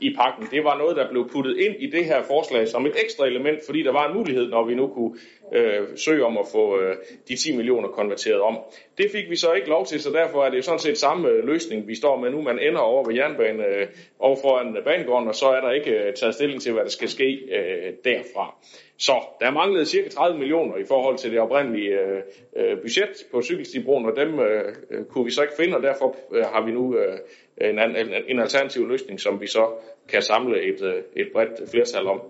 [0.00, 0.46] i pakken.
[0.50, 3.58] Det var noget, der blev puttet ind i det her forslag som et ekstra element,
[3.66, 5.14] fordi der var en mulighed, når vi nu kunne
[5.54, 6.96] øh, søge om at få øh,
[7.28, 8.58] de 10 millioner konverteret om.
[8.98, 11.28] Det fik vi så ikke lov til, så derfor er det jo sådan set samme
[11.28, 12.42] øh, løsning, vi står med nu.
[12.42, 13.86] Man ender over ved jernbanen øh,
[14.18, 17.08] over foran banegården, og så er der ikke øh, taget stilling til, hvad der skal
[17.08, 18.54] ske øh, derfra.
[18.98, 22.22] Så der manglede cirka 30 millioner i forhold til det oprindelige øh,
[22.56, 26.16] øh budget på cykelstibroen, og dem øh, øh, kunne vi så ikke finde, og derfor
[26.34, 27.18] øh, har vi nu øh,
[27.60, 29.72] en, en, en alternativ løsning, som vi så
[30.08, 32.20] kan samle et, øh, et bredt flertal om.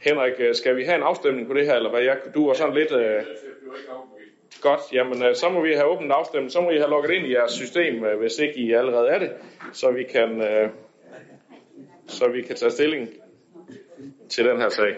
[0.00, 2.02] Henrik, øh, skal vi have en afstemning på det her, eller hvad?
[2.02, 2.92] Jeg, du var sådan lidt...
[2.92, 3.22] Øh,
[4.62, 7.26] godt, jamen øh, så må vi have åbent afstemning, så må I have logget ind
[7.26, 9.30] i jeres system, hvis ikke I allerede er det,
[9.72, 10.68] så vi kan, øh,
[12.06, 13.08] så vi kan tage stilling
[14.28, 14.96] til den her sag.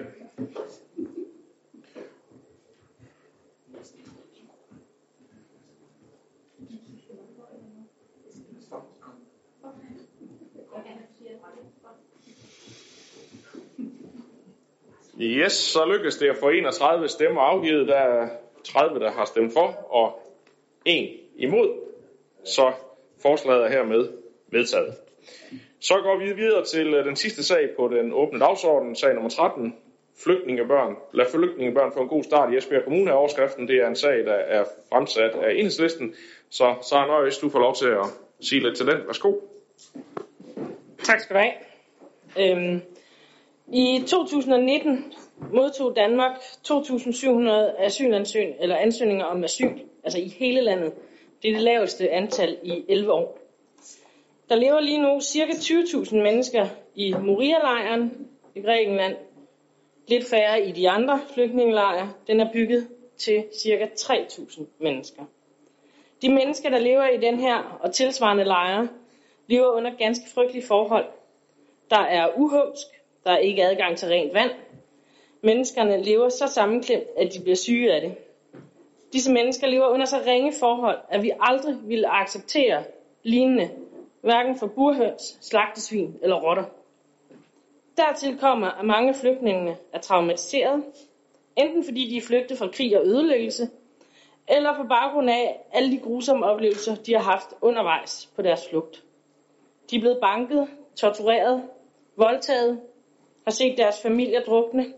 [15.21, 17.89] Yes, så lykkedes det at få 31 stemmer afgivet.
[17.89, 18.29] Der er
[18.65, 20.21] 30, der har stemt for, og
[20.85, 21.69] en imod.
[22.45, 22.73] Så
[23.23, 24.09] forslaget er hermed
[24.49, 24.95] vedtaget.
[25.81, 29.31] Så går vi videre til øh, den sidste sag på den åbne dagsorden, sag nummer
[29.31, 29.75] 13.
[30.25, 30.97] Flygtningebørn.
[31.13, 33.69] Lad flygtningebørn få en god start i Esbjerg Kommune er overskriften.
[33.69, 36.15] Det er en sag, der er fremsat af enhedslisten.
[36.51, 38.07] Så Sara Nøjes, du får lov til at
[38.41, 39.07] sige lidt til den.
[39.07, 39.33] Værsgo.
[41.03, 41.53] Tak skal du have.
[42.39, 42.83] Øhm,
[43.73, 45.13] i 2019
[45.53, 50.93] modtog Danmark 2.700 asylansøgninger, eller ansøgninger om asyl, altså i hele landet.
[51.43, 53.39] Det er det laveste antal i 11 år.
[54.49, 55.45] Der lever lige nu ca.
[55.45, 59.17] 20.000 mennesker i Moria-lejren i Grækenland.
[60.09, 62.13] Lidt færre i de andre flygtningelejre.
[62.27, 63.89] Den er bygget til ca.
[63.97, 65.23] 3.000 mennesker.
[66.23, 68.89] De mennesker, der lever i den her og tilsvarende lejre,
[69.47, 71.07] lever under ganske frygtelige forhold.
[71.91, 72.87] Der er uhumsk,
[73.25, 74.51] der er ikke adgang til rent vand.
[75.43, 78.15] Menneskerne lever så sammenklemt, at de bliver syge af det.
[79.13, 82.85] Disse mennesker lever under så ringe forhold, at vi aldrig ville acceptere
[83.23, 83.71] lignende,
[84.21, 86.65] hverken for burhøns, slagtesvin eller rotter.
[87.97, 90.85] Dertil kommer, at mange flygtningene er traumatiseret,
[91.57, 93.69] enten fordi de er flygtet fra krig og ødelæggelse,
[94.49, 99.05] eller på baggrund af alle de grusomme oplevelser, de har haft undervejs på deres flugt.
[99.91, 101.63] De er blevet banket, tortureret,
[102.17, 102.81] voldtaget,
[103.45, 104.95] har set deres familier drukne.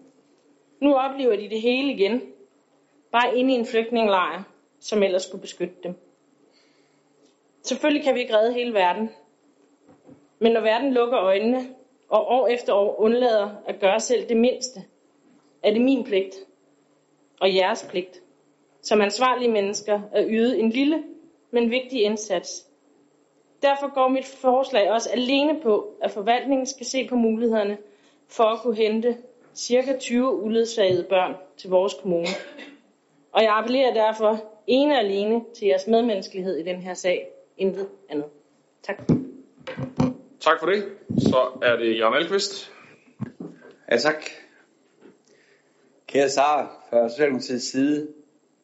[0.81, 2.23] Nu oplever de det hele igen,
[3.13, 4.43] bare inde i en flygtningelejr,
[4.81, 5.95] som ellers skulle beskytte dem.
[7.63, 9.11] Selvfølgelig kan vi ikke redde hele verden,
[10.39, 11.69] men når verden lukker øjnene,
[12.09, 14.81] og år efter år undlader at gøre selv det mindste,
[15.63, 16.37] er det min pligt
[17.41, 18.23] og jeres pligt
[18.87, 21.05] som ansvarlige mennesker at yde en lille,
[21.51, 22.67] men vigtig indsats.
[23.63, 27.79] Derfor går mit forslag også alene på, at forvaltningen skal se på mulighederne
[28.29, 29.17] for at kunne hente
[29.57, 29.97] ca.
[30.01, 32.27] 20 uledsagede børn til vores kommune.
[33.33, 37.29] Og jeg appellerer derfor ene og alene til jeres medmenneskelighed i den her sag.
[37.59, 38.27] Intet andet.
[38.83, 38.97] Tak.
[40.41, 40.85] Tak for det.
[41.19, 42.73] Så er det Jørgen Alkvist.
[43.91, 44.25] Ja, tak.
[46.07, 48.09] Kære Sara, fra Socialdemokratiets side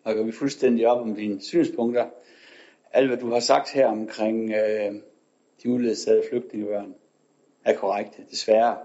[0.04, 2.06] bakker vi fuldstændig op om dine synspunkter.
[2.92, 4.92] Alt hvad du har sagt her omkring øh,
[5.62, 6.94] de uledsagede flygtningebørn
[7.64, 8.76] er korrekt, desværre.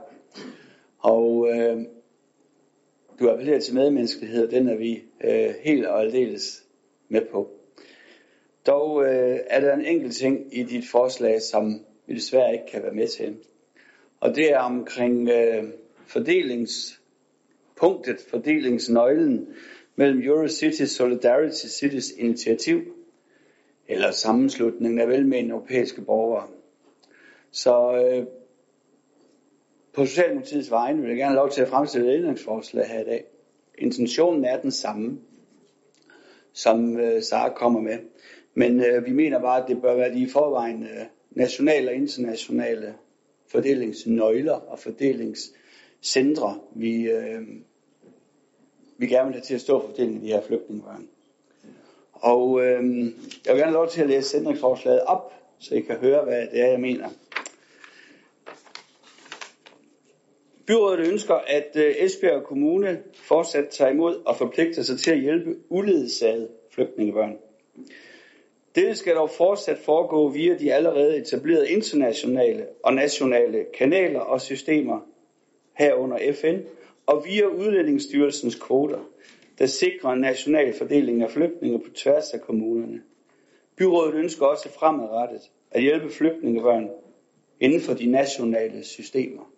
[0.99, 1.81] Og øh,
[3.19, 6.63] du appellerer til medmenneskelighed, og den er vi øh, helt og aldeles
[7.09, 7.49] med på.
[8.67, 12.83] Dog øh, er der en enkelt ting i dit forslag, som vi desværre ikke kan
[12.83, 13.37] være med til.
[14.19, 15.63] Og det er omkring øh,
[16.05, 19.47] fordelingspunktet, fordelingsnøglen
[19.95, 22.81] mellem Eurocity Solidarity Cities initiativ
[23.87, 26.47] eller sammenslutningen af velmenende europæiske borgere.
[27.51, 28.25] Så øh,
[29.97, 33.03] på Socialdemokratiets vegne vil jeg gerne have lov til at fremstille et ændringsforslag her i
[33.03, 33.25] dag.
[33.77, 35.19] Intentionen er den samme,
[36.53, 37.97] som øh, Sara kommer med.
[38.53, 41.95] Men øh, vi mener bare, at det bør være de i forvejen øh, nationale og
[41.95, 42.93] internationale
[43.47, 47.41] fordelingsnøgler og fordelingscentre, vi, øh,
[48.97, 51.07] vi gerne vil have til at stå for fordelingen af de her flygtningebørn.
[52.13, 53.05] Og øh,
[53.45, 56.41] jeg vil gerne have lov til at læse ændringsforslaget op, så I kan høre, hvad
[56.51, 57.09] det er, jeg mener.
[60.67, 65.55] Byrådet ønsker, at øh, Esbjerg Kommune fortsat tager imod og forpligter sig til at hjælpe
[65.69, 67.37] uledsagede flygtningebørn.
[68.75, 74.99] Dette skal dog fortsat foregå via de allerede etablerede internationale og nationale kanaler og systemer
[75.77, 76.57] herunder FN
[77.05, 79.09] og via Udlændingsstyrelsens kvoter,
[79.59, 83.01] der sikrer en national fordeling af flygtninge på tværs af kommunerne.
[83.77, 85.41] Byrådet ønsker også fremadrettet
[85.71, 86.89] at hjælpe flygtningebørn
[87.59, 89.51] inden for de nationale systemer.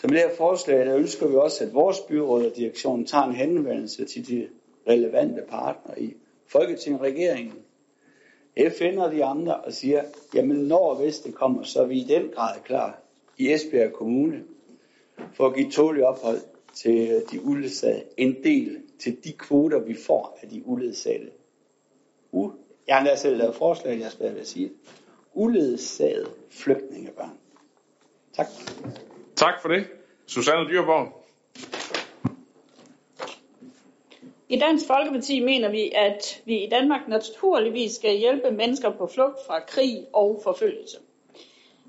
[0.00, 3.24] Så med det her forslag, der ønsker vi også, at vores byråd og direktion tager
[3.24, 4.48] en henvendelse til de
[4.88, 6.14] relevante partnere i
[6.46, 7.54] Folketinget og regeringen,
[8.56, 11.98] FN og de andre, og siger, jamen når og hvis det kommer, så er vi
[11.98, 13.02] i den grad klar
[13.38, 14.44] i Esbjerg Kommune
[15.32, 16.40] for at give tålig ophold
[16.74, 18.02] til de uledsagede.
[18.16, 21.30] En del til de kvoter, vi får af de uledsagede.
[22.32, 22.50] U
[22.86, 24.70] jeg har endda selv lavet forslag, jeg skal sige.
[25.34, 27.38] Uledsagede flygtningebørn.
[28.32, 28.46] Tak.
[29.38, 29.86] Tak for det.
[30.26, 31.24] Susanne Dyrborg.
[34.48, 39.38] I Dansk Folkeparti mener vi, at vi i Danmark naturligvis skal hjælpe mennesker på flugt
[39.46, 40.96] fra krig og forfølgelse.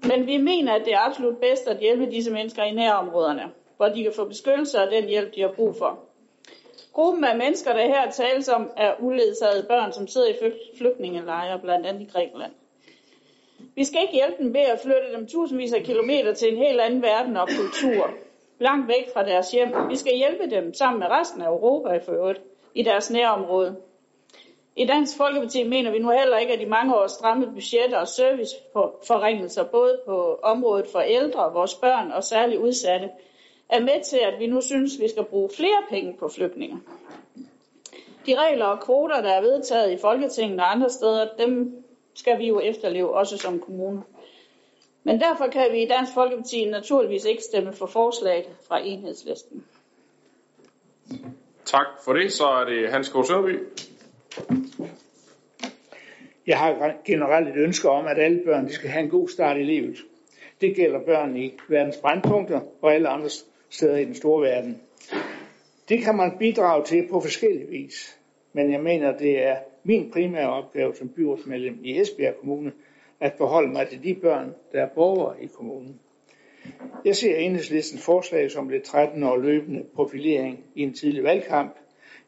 [0.04, 3.44] Men vi mener, at det er absolut bedst at hjælpe disse mennesker i nærområderne,
[3.78, 6.00] hvor de kan få beskyttelse og den hjælp, de har brug for.
[6.94, 10.36] Gruppen af mennesker, der her tales om, er uledsagede børn, som sidder i
[10.78, 12.52] flygtningelejre, blandt andet i Grækenland.
[13.76, 16.82] Vi skal ikke hjælpe dem ved at flytte dem tusindvis af kilometer til en helt
[16.82, 18.12] anden verden og kultur,
[18.60, 19.74] langt væk fra deres hjem.
[19.90, 22.42] Vi skal hjælpe dem sammen med resten af Europa i øvrigt,
[22.76, 23.76] i deres nærområde.
[24.76, 28.08] I Dansk Folkeparti mener vi nu heller ikke, at de mange års stramme budgetter og
[28.08, 33.10] serviceforringelser, både på området for ældre, vores børn og særligt udsatte,
[33.70, 36.78] er med til, at vi nu synes, vi skal bruge flere penge på flygtninge.
[38.26, 41.84] De regler og kvoter, der er vedtaget i Folketinget og andre steder, dem
[42.20, 44.04] skal vi jo efterleve, også som kommune.
[45.04, 49.66] Men derfor kan vi i Dansk Folkeparti naturligvis ikke stemme for forslaget fra enhedslisten.
[51.66, 52.32] Tak for det.
[52.32, 53.12] Så er det Hans K.
[53.28, 53.60] Sønderby.
[56.48, 59.58] Jeg har generelt et ønske om, at alle børn de skal have en god start
[59.58, 59.98] i livet.
[60.62, 63.30] Det gælder børn i verdens brandpunkter og alle andre
[63.70, 64.82] steder i den store verden.
[65.90, 68.20] Det kan man bidrage til på forskellige vis.
[68.54, 72.72] Men jeg mener, det er min primære opgave som byrådsmedlem i Esbjerg Kommune
[73.20, 76.00] at forholde mig til de børn, der er borgere i kommunen.
[77.06, 81.76] Jeg ser enhedslistens forslag som lidt 13 år løbende profilering i en tidlig valgkamp.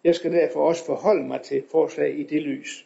[0.04, 2.86] Jeg skal derfor også forholde mig til forslag i det lys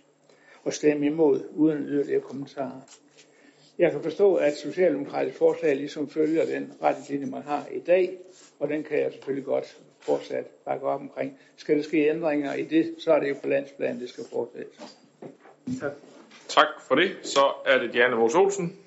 [0.63, 2.81] og stemme imod uden yderligere kommentarer.
[3.79, 8.17] Jeg kan forstå, at Socialdemokratisk forslag ligesom følger den rettelinje, man har i dag,
[8.59, 11.39] og den kan jeg selvfølgelig godt fortsat bakke op omkring.
[11.57, 14.77] Skal der ske ændringer i det, så er det jo på landsplan, det skal fortsættes.
[15.81, 15.91] Tak.
[16.47, 17.11] Tak for det.
[17.23, 18.77] Så er det Diana Mos Olsen.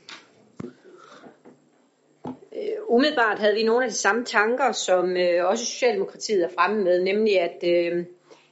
[2.26, 6.84] Øh, umiddelbart havde vi nogle af de samme tanker, som øh, også Socialdemokratiet er fremme
[6.84, 8.04] med, nemlig at, øh,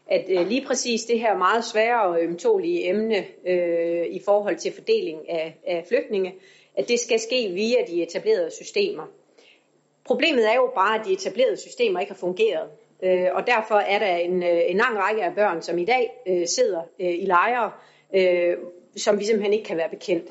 [0.07, 4.73] at øh, lige præcis det her meget svære og ømtålige emne øh, i forhold til
[4.73, 6.35] fordeling af, af flygtninge,
[6.77, 9.07] at det skal ske via de etablerede systemer.
[10.07, 12.69] Problemet er jo bare, at de etablerede systemer ikke har fungeret.
[13.03, 16.11] Øh, og derfor er der en, øh, en lang række af børn, som i dag
[16.29, 17.71] øh, sidder øh, i lejre,
[18.15, 18.57] øh,
[18.97, 20.31] som vi simpelthen ikke kan være bekendt.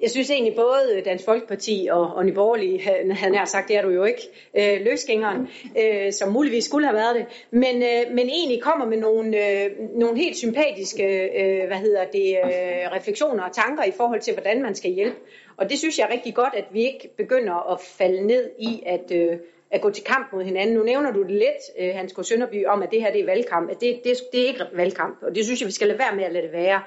[0.00, 2.80] Jeg synes egentlig både Dansk Folkeparti og, og Nyborgerlige,
[3.12, 4.22] havde nær sagt, det er du jo ikke,
[4.58, 5.48] øh, løsgængeren,
[5.78, 9.70] øh, som muligvis skulle have været det, men, øh, men egentlig kommer med nogle, øh,
[9.94, 11.04] nogle helt sympatiske
[11.40, 15.16] øh, hvad hedder det, øh, refleksioner og tanker i forhold til, hvordan man skal hjælpe.
[15.56, 18.82] Og det synes jeg er rigtig godt, at vi ikke begynder at falde ned i,
[18.86, 19.36] at, øh,
[19.70, 20.76] at gå til kamp mod hinanden.
[20.76, 22.24] Nu nævner du det lidt, øh, Hans K.
[22.24, 23.70] Sønderby, om at det her det er valgkamp.
[23.70, 26.16] At det, det, det er ikke valgkamp, og det synes jeg, vi skal lade være
[26.16, 26.82] med at lade det være.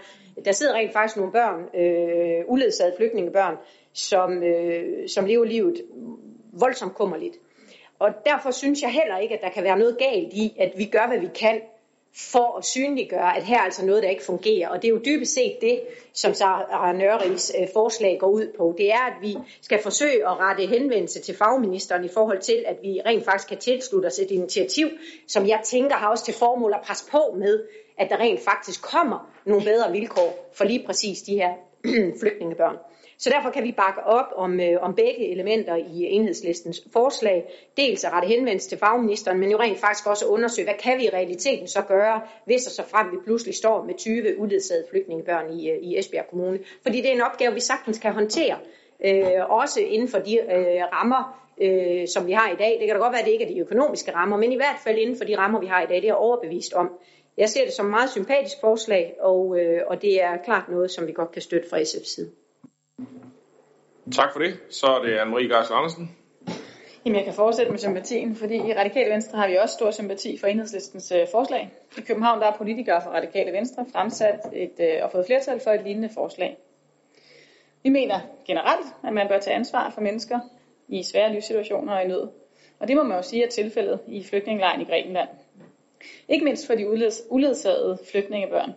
[0.45, 3.55] Der sidder rent faktisk nogle børn, øh, uledsagede flygtningebørn,
[3.93, 5.81] som, øh, som lever livet
[6.59, 7.37] voldsomt kummerligt.
[7.99, 10.85] Og derfor synes jeg heller ikke, at der kan være noget galt i, at vi
[10.85, 11.61] gør, hvad vi kan
[12.15, 14.69] for at synliggøre, at her er altså noget, der ikke fungerer.
[14.69, 15.81] Og det er jo dybest set det,
[16.13, 18.75] som Sara Nørrings øh, forslag går ud på.
[18.77, 22.77] Det er, at vi skal forsøge at rette henvendelse til fagministeren i forhold til, at
[22.81, 24.87] vi rent faktisk kan tilslutte os et initiativ,
[25.27, 27.63] som jeg tænker har også til formål at presse på med,
[27.97, 31.53] at der rent faktisk kommer nogle bedre vilkår for lige præcis de her
[32.21, 32.77] flygtningebørn.
[33.17, 37.45] Så derfor kan vi bakke op om, øh, om begge elementer i enhedslistens forslag.
[37.77, 41.03] Dels at rette henvendelse til fagministeren, men jo rent faktisk også undersøge, hvad kan vi
[41.03, 45.59] i realiteten så gøre, hvis og så frem vi pludselig står med 20 uledsagede flygtningebørn
[45.59, 46.59] i, øh, i Esbjerg Kommune.
[46.83, 48.57] Fordi det er en opgave, vi sagtens kan håndtere,
[49.05, 52.77] øh, også inden for de øh, rammer, øh, som vi har i dag.
[52.79, 54.79] Det kan da godt være, at det ikke er de økonomiske rammer, men i hvert
[54.83, 55.95] fald inden for de rammer, vi har i dag.
[55.95, 56.89] Det er jeg overbevist om.
[57.37, 60.91] Jeg ser det som et meget sympatisk forslag, og, øh, og det er klart noget,
[60.91, 62.31] som vi godt kan støtte fra SF's side.
[64.11, 64.59] Tak for det.
[64.69, 66.15] Så er det Anne-Marie Geisler Andersen.
[67.05, 70.37] Jamen, jeg kan fortsætte med sympatien, fordi i Radikale Venstre har vi også stor sympati
[70.37, 71.71] for enhedslistens øh, forslag.
[71.97, 75.71] I København der er politikere fra Radikale Venstre fremsat et, øh, og fået flertal for
[75.71, 76.57] et lignende forslag.
[77.83, 80.39] Vi mener generelt, at man bør tage ansvar for mennesker
[80.87, 82.27] i svære livssituationer og i nød.
[82.79, 85.29] Og det må man jo sige er tilfældet i flygtningelejren i Grækenland.
[86.29, 86.89] Ikke mindst for de
[87.29, 88.73] uledsagede flygtningebørn.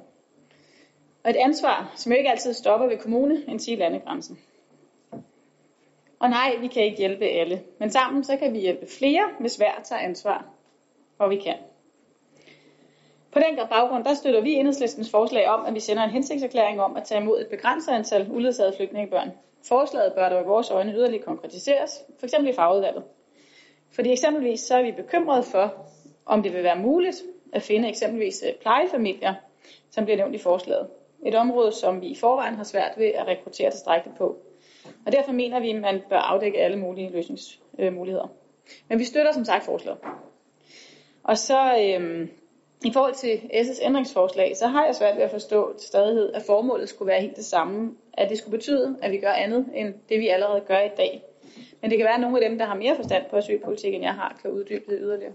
[1.24, 4.38] Og et ansvar, som ikke altid stopper ved kommune, end til landegrænsen.
[6.18, 9.56] Og nej, vi kan ikke hjælpe alle, men sammen så kan vi hjælpe flere, hvis
[9.56, 10.44] hver tager ansvar.
[11.16, 11.56] hvor vi kan.
[13.32, 16.96] På den baggrund, der støtter vi enhedslistens forslag om, at vi sender en hensigtserklæring om
[16.96, 19.30] at tage imod et begrænset antal uledsagede flygtningebørn.
[19.68, 22.32] Forslaget bør dog i vores øjne yderligere konkretiseres, f.eks.
[22.32, 23.04] i fagudvalget.
[23.94, 25.74] Fordi eksempelvis så er vi bekymrede for,
[26.26, 29.34] om det vil være muligt at finde eksempelvis øh, plejefamilier,
[29.90, 30.88] som bliver nævnt i forslaget.
[31.26, 34.36] Et område, som vi i forvejen har svært ved at rekruttere tilstrækkeligt på.
[35.06, 38.32] Og derfor mener vi, at man bør afdække alle mulige løsningsmuligheder.
[38.88, 39.98] Men vi støtter som sagt forslaget.
[41.24, 42.28] Og så øhm,
[42.84, 46.42] i forhold til SS ændringsforslag, så har jeg svært ved at forstå til stadighed, at
[46.46, 47.94] formålet skulle være helt det samme.
[48.12, 51.22] At det skulle betyde, at vi gør andet end det, vi allerede gør i dag.
[51.82, 54.04] Men det kan være, at nogle af dem, der har mere forstand på asylpolitik, end
[54.04, 55.32] jeg har, kan uddybe det yderligere.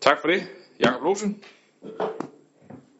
[0.00, 0.42] Tak for det.
[0.80, 1.42] Jakob Losen.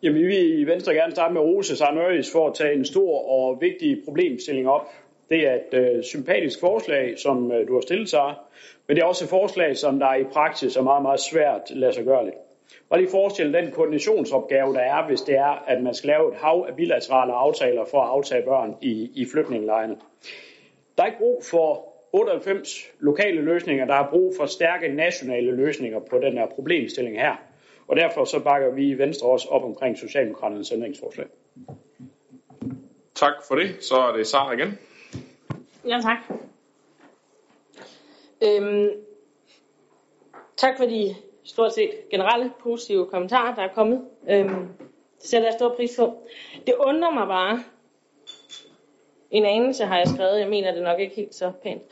[0.02, 3.28] Jamen, vi vil i Venstre gerne starte med Rose Sarnøjes for at tage en stor
[3.28, 4.88] og vigtig problemstilling op.
[5.32, 8.34] Det er et øh, sympatisk forslag, som øh, du har stillet sig,
[8.86, 11.92] men det er også et forslag, som der i praksis er meget, meget svært lade
[11.92, 12.34] sig gøre lidt.
[12.90, 16.38] Og lige forestil den koordinationsopgave, der er, hvis det er, at man skal lave et
[16.38, 19.96] hav af bilaterale aftaler for at aftage børn i, i flygtningelejrene.
[20.96, 22.68] Der er ikke brug for 98
[23.00, 27.36] lokale løsninger, der er brug for stærke nationale løsninger på den her problemstilling her.
[27.88, 31.26] Og derfor så bakker vi i Venstre også op omkring Socialdemokraternes ændringsforslag.
[33.14, 33.68] Tak for det.
[33.80, 34.78] Så er det Sara igen.
[35.86, 36.18] Ja, tak.
[38.42, 38.90] Øhm,
[40.56, 41.14] tak for de
[41.44, 44.08] stort set generelle positive kommentarer, der er kommet.
[44.30, 44.66] Øhm,
[45.18, 46.22] det sætter jeg stor pris på.
[46.66, 47.62] Det undrer mig bare,
[49.30, 51.82] en anelse har jeg skrevet, jeg mener det nok ikke helt så pænt,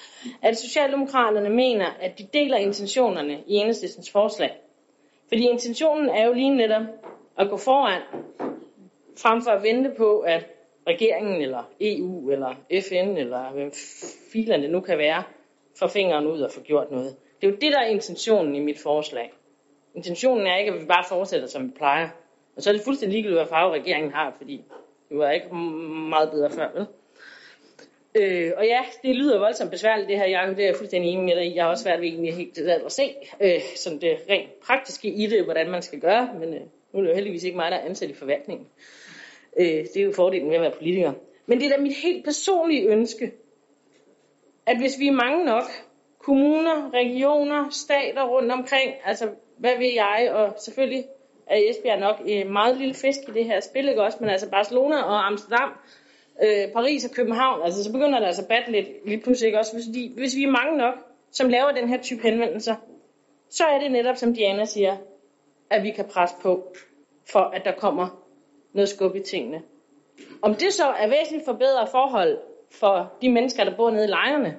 [0.42, 4.60] at Socialdemokraterne mener, at de deler intentionerne i enhedslistens forslag.
[5.28, 6.82] Fordi intentionen er jo lige netop
[7.38, 8.02] at gå foran,
[9.16, 10.59] frem for at vente på, at
[10.90, 13.72] regeringen eller EU eller FN eller hvem
[14.32, 15.22] filerne nu kan være,
[15.78, 17.16] får fingeren ud og får gjort noget.
[17.40, 19.32] Det er jo det, der er intentionen i mit forslag.
[19.94, 22.08] Intentionen er ikke, at vi bare fortsætter, som vi plejer.
[22.56, 24.64] Og så er det fuldstændig ligegyldigt, hvad farve regeringen har, fordi
[25.08, 26.86] det var ikke meget bedre før, vel?
[28.14, 31.24] Øh, og ja, det lyder voldsomt besværligt det her, Jacob, det er jeg fuldstændig enig
[31.24, 31.54] med dig i.
[31.54, 35.26] Jeg har også været ved egentlig helt at se øh, som det rent praktiske i
[35.26, 36.60] det, hvordan man skal gøre, men øh,
[36.92, 38.66] nu er det jo heldigvis ikke mig, der er ansat i forvaltningen.
[38.66, 39.19] Øh,
[39.58, 41.12] Øh, det er jo fordelen med at være politiker.
[41.46, 43.32] Men det er da mit helt personlige ønske,
[44.66, 45.64] at hvis vi er mange nok,
[46.18, 49.28] kommuner, regioner, stater rundt omkring, altså
[49.58, 51.04] hvad ved jeg, og selvfølgelig
[51.46, 54.50] er Esbjerg nok en meget lille fisk i det her spil, ikke også, men altså
[54.50, 55.72] Barcelona og Amsterdam,
[56.42, 59.58] øh, Paris og København, altså så begynder det altså at batte lidt lige pludselig, ikke
[59.58, 60.94] også, fordi hvis vi er mange nok,
[61.32, 62.74] som laver den her type henvendelser,
[63.50, 64.96] så er det netop, som Diana siger,
[65.70, 66.74] at vi kan presse på,
[67.32, 68.19] for at der kommer
[68.72, 69.62] noget skub i tingene.
[70.42, 72.38] Om det så er væsentligt forbedret forhold
[72.70, 74.56] for de mennesker, der bor nede i lejrene,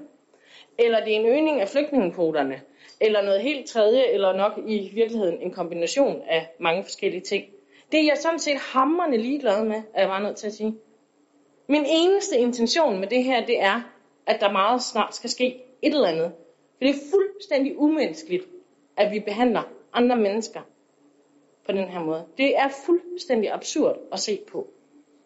[0.79, 2.61] eller det er en øgning af flygtningekvoterne,
[3.01, 7.45] eller noget helt tredje, eller nok i virkeligheden en kombination af mange forskellige ting.
[7.91, 10.75] Det er jeg sådan set hammerne ligeglad med, er jeg bare nødt til at sige.
[11.67, 13.81] Min eneste intention med det her, det er,
[14.25, 16.31] at der meget snart skal ske et eller andet.
[16.77, 18.43] For det er fuldstændig umenneskeligt,
[18.97, 19.61] at vi behandler
[19.93, 20.61] andre mennesker
[21.65, 22.25] på den her måde.
[22.37, 24.67] Det er fuldstændig absurd at se på.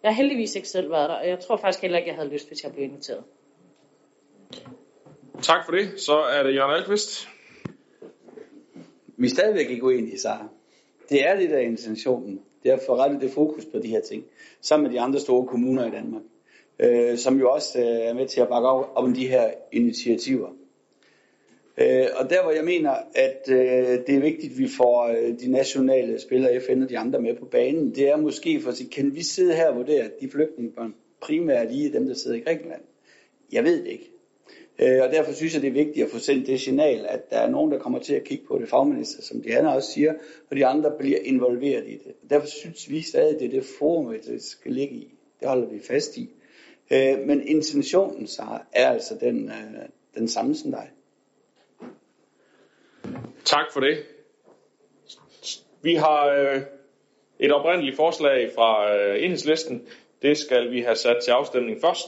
[0.03, 2.29] Jeg har heldigvis ikke selv været der, og jeg tror faktisk heller ikke, jeg havde
[2.29, 3.23] lyst, hvis jeg blev inviteret.
[5.41, 5.99] Tak for det.
[5.99, 7.27] Så er det Jørgen Alkvist.
[9.17, 10.47] Vi er stadigvæk ikke uenige, Sara.
[11.09, 12.41] Det er det, der er intentionen.
[12.63, 14.23] Det er at få rettet det fokus på de her ting,
[14.61, 16.21] sammen med de andre store kommuner i Danmark,
[16.79, 20.49] øh, som jo også øh, er med til at bakke op om de her initiativer.
[21.77, 23.57] Øh, og der hvor jeg mener, at øh,
[24.07, 27.35] det er vigtigt, at vi får øh, de nationale spillere, FN og de andre med
[27.35, 30.21] på banen, det er måske for at sige, kan vi sidde her og vurdere, at
[30.21, 32.81] de flygtningebørn primært lige dem, der sidder i Grækenland?
[33.51, 34.11] Jeg ved det ikke.
[34.79, 37.37] Øh, og derfor synes jeg, det er vigtigt at få sendt det signal, at der
[37.37, 40.13] er nogen, der kommer til at kigge på det, fagminister, som de andre også siger,
[40.49, 42.29] og de andre bliver involveret i det.
[42.29, 45.13] Derfor synes vi stadig, at det er det forum, det skal ligge i.
[45.39, 46.29] Det holder vi fast i.
[46.91, 49.81] Øh, men intentionen så er altså den, øh,
[50.15, 50.89] den samme som dig.
[53.45, 54.05] Tak for det.
[55.81, 56.61] Vi har øh,
[57.39, 59.87] et oprindeligt forslag fra øh, enhedslisten.
[60.21, 62.07] Det skal vi have sat til afstemning først.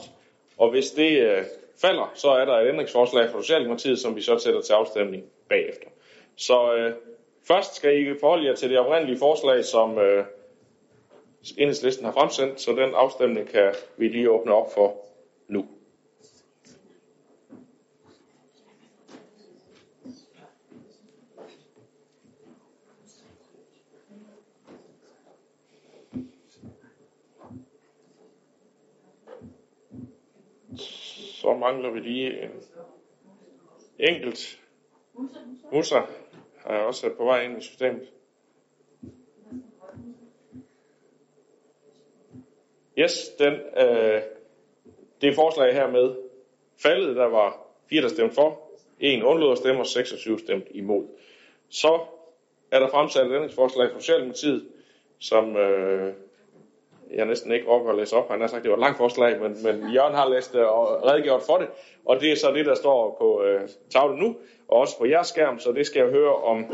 [0.58, 1.44] Og hvis det øh,
[1.80, 5.88] falder, så er der et ændringsforslag fra Socialdemokratiet, som vi så sætter til afstemning bagefter.
[6.36, 6.92] Så øh,
[7.48, 10.24] først skal I forholde jer til det oprindelige forslag, som øh,
[11.58, 14.96] enhedslisten har fremsendt, så den afstemning kan vi lige åbne op for
[15.48, 15.66] nu.
[31.48, 32.50] Så mangler vi lige en
[33.98, 34.60] enkelt.
[35.72, 35.98] Musa
[36.64, 38.12] er også på vej ind i systemet.
[42.98, 44.22] Yes, den, øh,
[45.20, 46.16] det forslag her med
[46.82, 48.70] faldet, der var fire, der stemte for,
[49.00, 51.08] en undlod at stemme og 26 stemte imod.
[51.68, 52.00] Så
[52.70, 54.68] er der fremsat et ændringsforslag fra Socialdemokratiet,
[55.18, 56.14] som øh,
[57.14, 58.30] jeg næsten ikke overgår at læse op.
[58.30, 60.64] Han har sagt, at det var et langt forslag, men, men Jørgen har læst det
[60.64, 61.68] og redegjort for det.
[62.04, 64.36] Og det er så det, der står på øh, tavlen nu,
[64.68, 66.66] og også på jeres skærm, så det skal jeg høre, om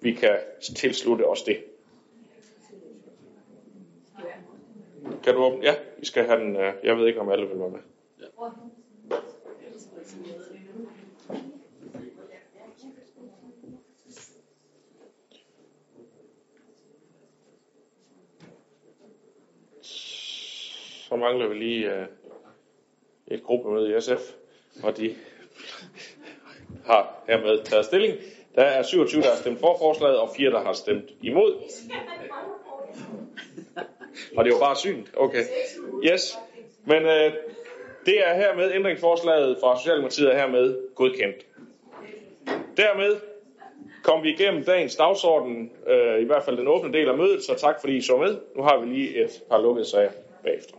[0.00, 0.36] vi kan
[0.76, 1.64] tilslutte os det.
[5.24, 5.60] Kan du åbne?
[5.62, 6.56] Ja, vi skal have den.
[6.56, 7.80] Øh, jeg ved ikke, om alle vil være med.
[21.08, 22.06] Så mangler vi lige øh,
[23.26, 24.32] et gruppemøde i SF,
[24.82, 25.14] og de
[26.86, 28.14] har hermed taget stilling.
[28.54, 31.54] Der er 27, der har stemt for forslaget, og 4, der har stemt imod.
[34.36, 35.10] Og det var bare synt.
[35.16, 35.42] Okay.
[36.04, 36.38] Yes.
[36.84, 37.32] Men øh,
[38.06, 41.46] det er hermed ændringsforslaget fra Socialdemokratiet er hermed godkendt.
[42.76, 43.16] Dermed
[44.02, 47.54] kom vi igennem dagens dagsorden, øh, i hvert fald den åbne del af mødet, så
[47.58, 48.36] tak fordi I så med.
[48.56, 50.10] Nu har vi lige et par lukkede sager
[50.42, 50.75] bagefter.